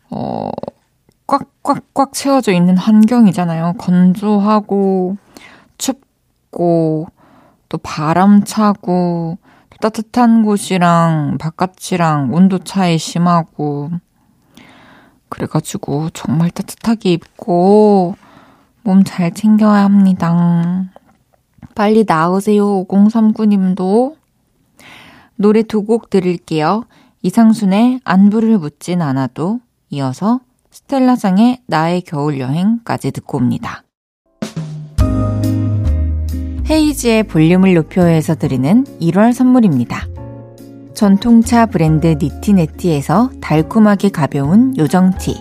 어, 0.09 0.51
꽉꽉꽉 1.27 2.15
채워져 2.15 2.53
있는 2.53 2.79
환경이잖아요. 2.79 3.75
건조하고, 3.77 5.19
춥고, 5.77 7.09
또 7.69 7.77
바람 7.77 8.43
차고, 8.43 9.37
또 9.37 9.42
따뜻한 9.83 10.45
곳이랑 10.45 11.39
바깥이랑 11.41 12.33
온도 12.33 12.61
차이 12.61 12.99
심하고, 12.99 13.91
그래가지고 15.29 16.11
정말 16.11 16.51
따뜻하게 16.51 17.11
입고, 17.15 18.15
몸 18.85 19.03
잘 19.03 19.33
챙겨야 19.35 19.83
합니다. 19.83 20.89
빨리 21.75 22.05
나으세요, 22.07 22.85
5039님도. 22.87 24.15
노래 25.35 25.63
두 25.65 25.83
곡 25.85 26.11
들을게요. 26.11 26.85
이상순의 27.23 28.03
안부를 28.05 28.59
묻진 28.59 29.03
않아도 29.03 29.59
이어서 29.91 30.39
스텔라상의 30.71 31.63
나의 31.67 32.03
겨울 32.03 32.39
여행까지 32.39 33.11
듣고 33.11 33.39
옵니다. 33.39 33.82
헤이즈의 36.73 37.25
볼륨을 37.25 37.75
높여서 37.75 38.35
드리는 38.35 38.87
1월 38.99 39.35
선물입니다. 39.35 40.07
전통차 40.95 41.67
브랜드 41.67 42.07
니티네티에서 42.19 43.31
달콤하게 43.43 44.09
가벼운 44.09 44.75
요정티. 44.79 45.37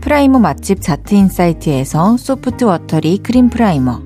primer 0.00 0.38
맛집 0.38 0.80
자트인사이트에서 0.80 2.16
soft 2.16 2.64
watery 2.64 3.18
cream 3.18 3.50
primer. 3.50 4.00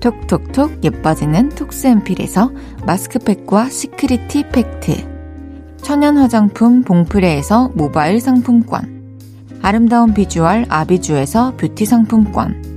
톡톡톡 0.00 0.84
예뻐지는 0.84 1.48
톡스앰필에서 1.48 2.52
마스크팩과 2.84 3.70
시크릿티 3.70 4.50
팩트 4.50 5.78
천연 5.80 6.18
화장품 6.18 6.82
봉프레에서 6.82 7.70
모바일 7.74 8.20
상품권 8.20 9.18
아름다운 9.62 10.12
비주얼 10.12 10.66
아비주에서 10.68 11.56
뷰티 11.56 11.86
상품권 11.86 12.73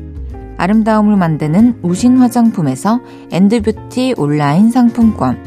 아름다움을 0.57 1.15
만드는 1.15 1.79
우신 1.81 2.17
화장품에서 2.17 2.99
엔드뷰티 3.31 4.15
온라인 4.17 4.71
상품권. 4.71 5.43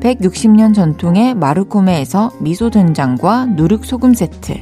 160년 0.00 0.74
전통의 0.74 1.34
마르코메에서 1.34 2.30
미소된장과 2.40 3.46
누룩소금 3.46 4.14
세트. 4.14 4.54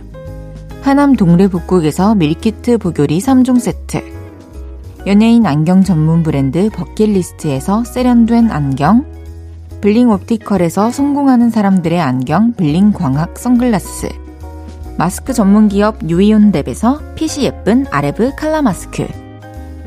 하남 0.82 1.14
동래북국에서 1.14 2.14
밀키트 2.14 2.78
보교리 2.78 3.18
3종 3.18 3.60
세트. 3.60 4.12
연예인 5.06 5.46
안경 5.46 5.82
전문 5.82 6.22
브랜드 6.22 6.70
버킷리스트에서 6.70 7.82
세련된 7.82 8.52
안경, 8.52 9.04
블링 9.80 10.10
옵티컬에서 10.10 10.92
성공하는 10.92 11.50
사람들의 11.50 12.00
안경 12.00 12.52
블링 12.52 12.92
광학 12.92 13.36
선글라스, 13.36 14.10
마스크 14.96 15.32
전문 15.32 15.66
기업 15.66 15.98
유이온랩에서 16.00 17.16
핏이 17.16 17.44
예쁜 17.44 17.84
아레브 17.90 18.36
칼라 18.36 18.62
마스크, 18.62 19.08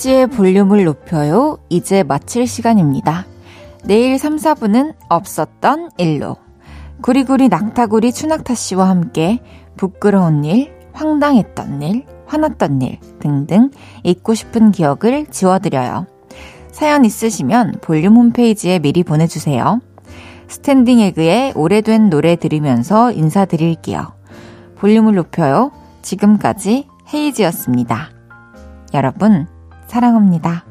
헤이즈의 0.00 0.28
볼륨을 0.28 0.84
높여요. 0.84 1.58
이제 1.68 2.02
마칠 2.02 2.46
시간입니다. 2.46 3.26
내일 3.84 4.18
3, 4.18 4.36
4분은 4.36 4.94
없었던 5.10 5.90
일로. 5.98 6.36
구리구리 7.02 7.48
낙타구리 7.48 8.12
추낙타 8.12 8.54
씨와 8.54 8.88
함께 8.88 9.40
부끄러운 9.76 10.44
일, 10.44 10.72
황당했던 10.92 11.82
일, 11.82 12.06
화났던 12.26 12.80
일 12.80 12.98
등등 13.18 13.70
잊고 14.02 14.34
싶은 14.34 14.72
기억을 14.72 15.26
지워드려요. 15.26 16.06
사연 16.72 17.04
있으시면 17.04 17.80
볼륨 17.82 18.16
홈페이지에 18.16 18.78
미리 18.78 19.02
보내주세요. 19.02 19.80
스탠딩 20.48 21.00
에그의 21.00 21.52
오래된 21.54 22.08
노래 22.08 22.36
들으면서 22.36 23.12
인사드릴게요. 23.12 24.14
볼륨을 24.76 25.14
높여요. 25.14 25.72
지금까지 26.02 26.88
헤이즈였습니다. 27.12 28.10
여러분, 28.94 29.46
사랑합니다. 29.90 30.64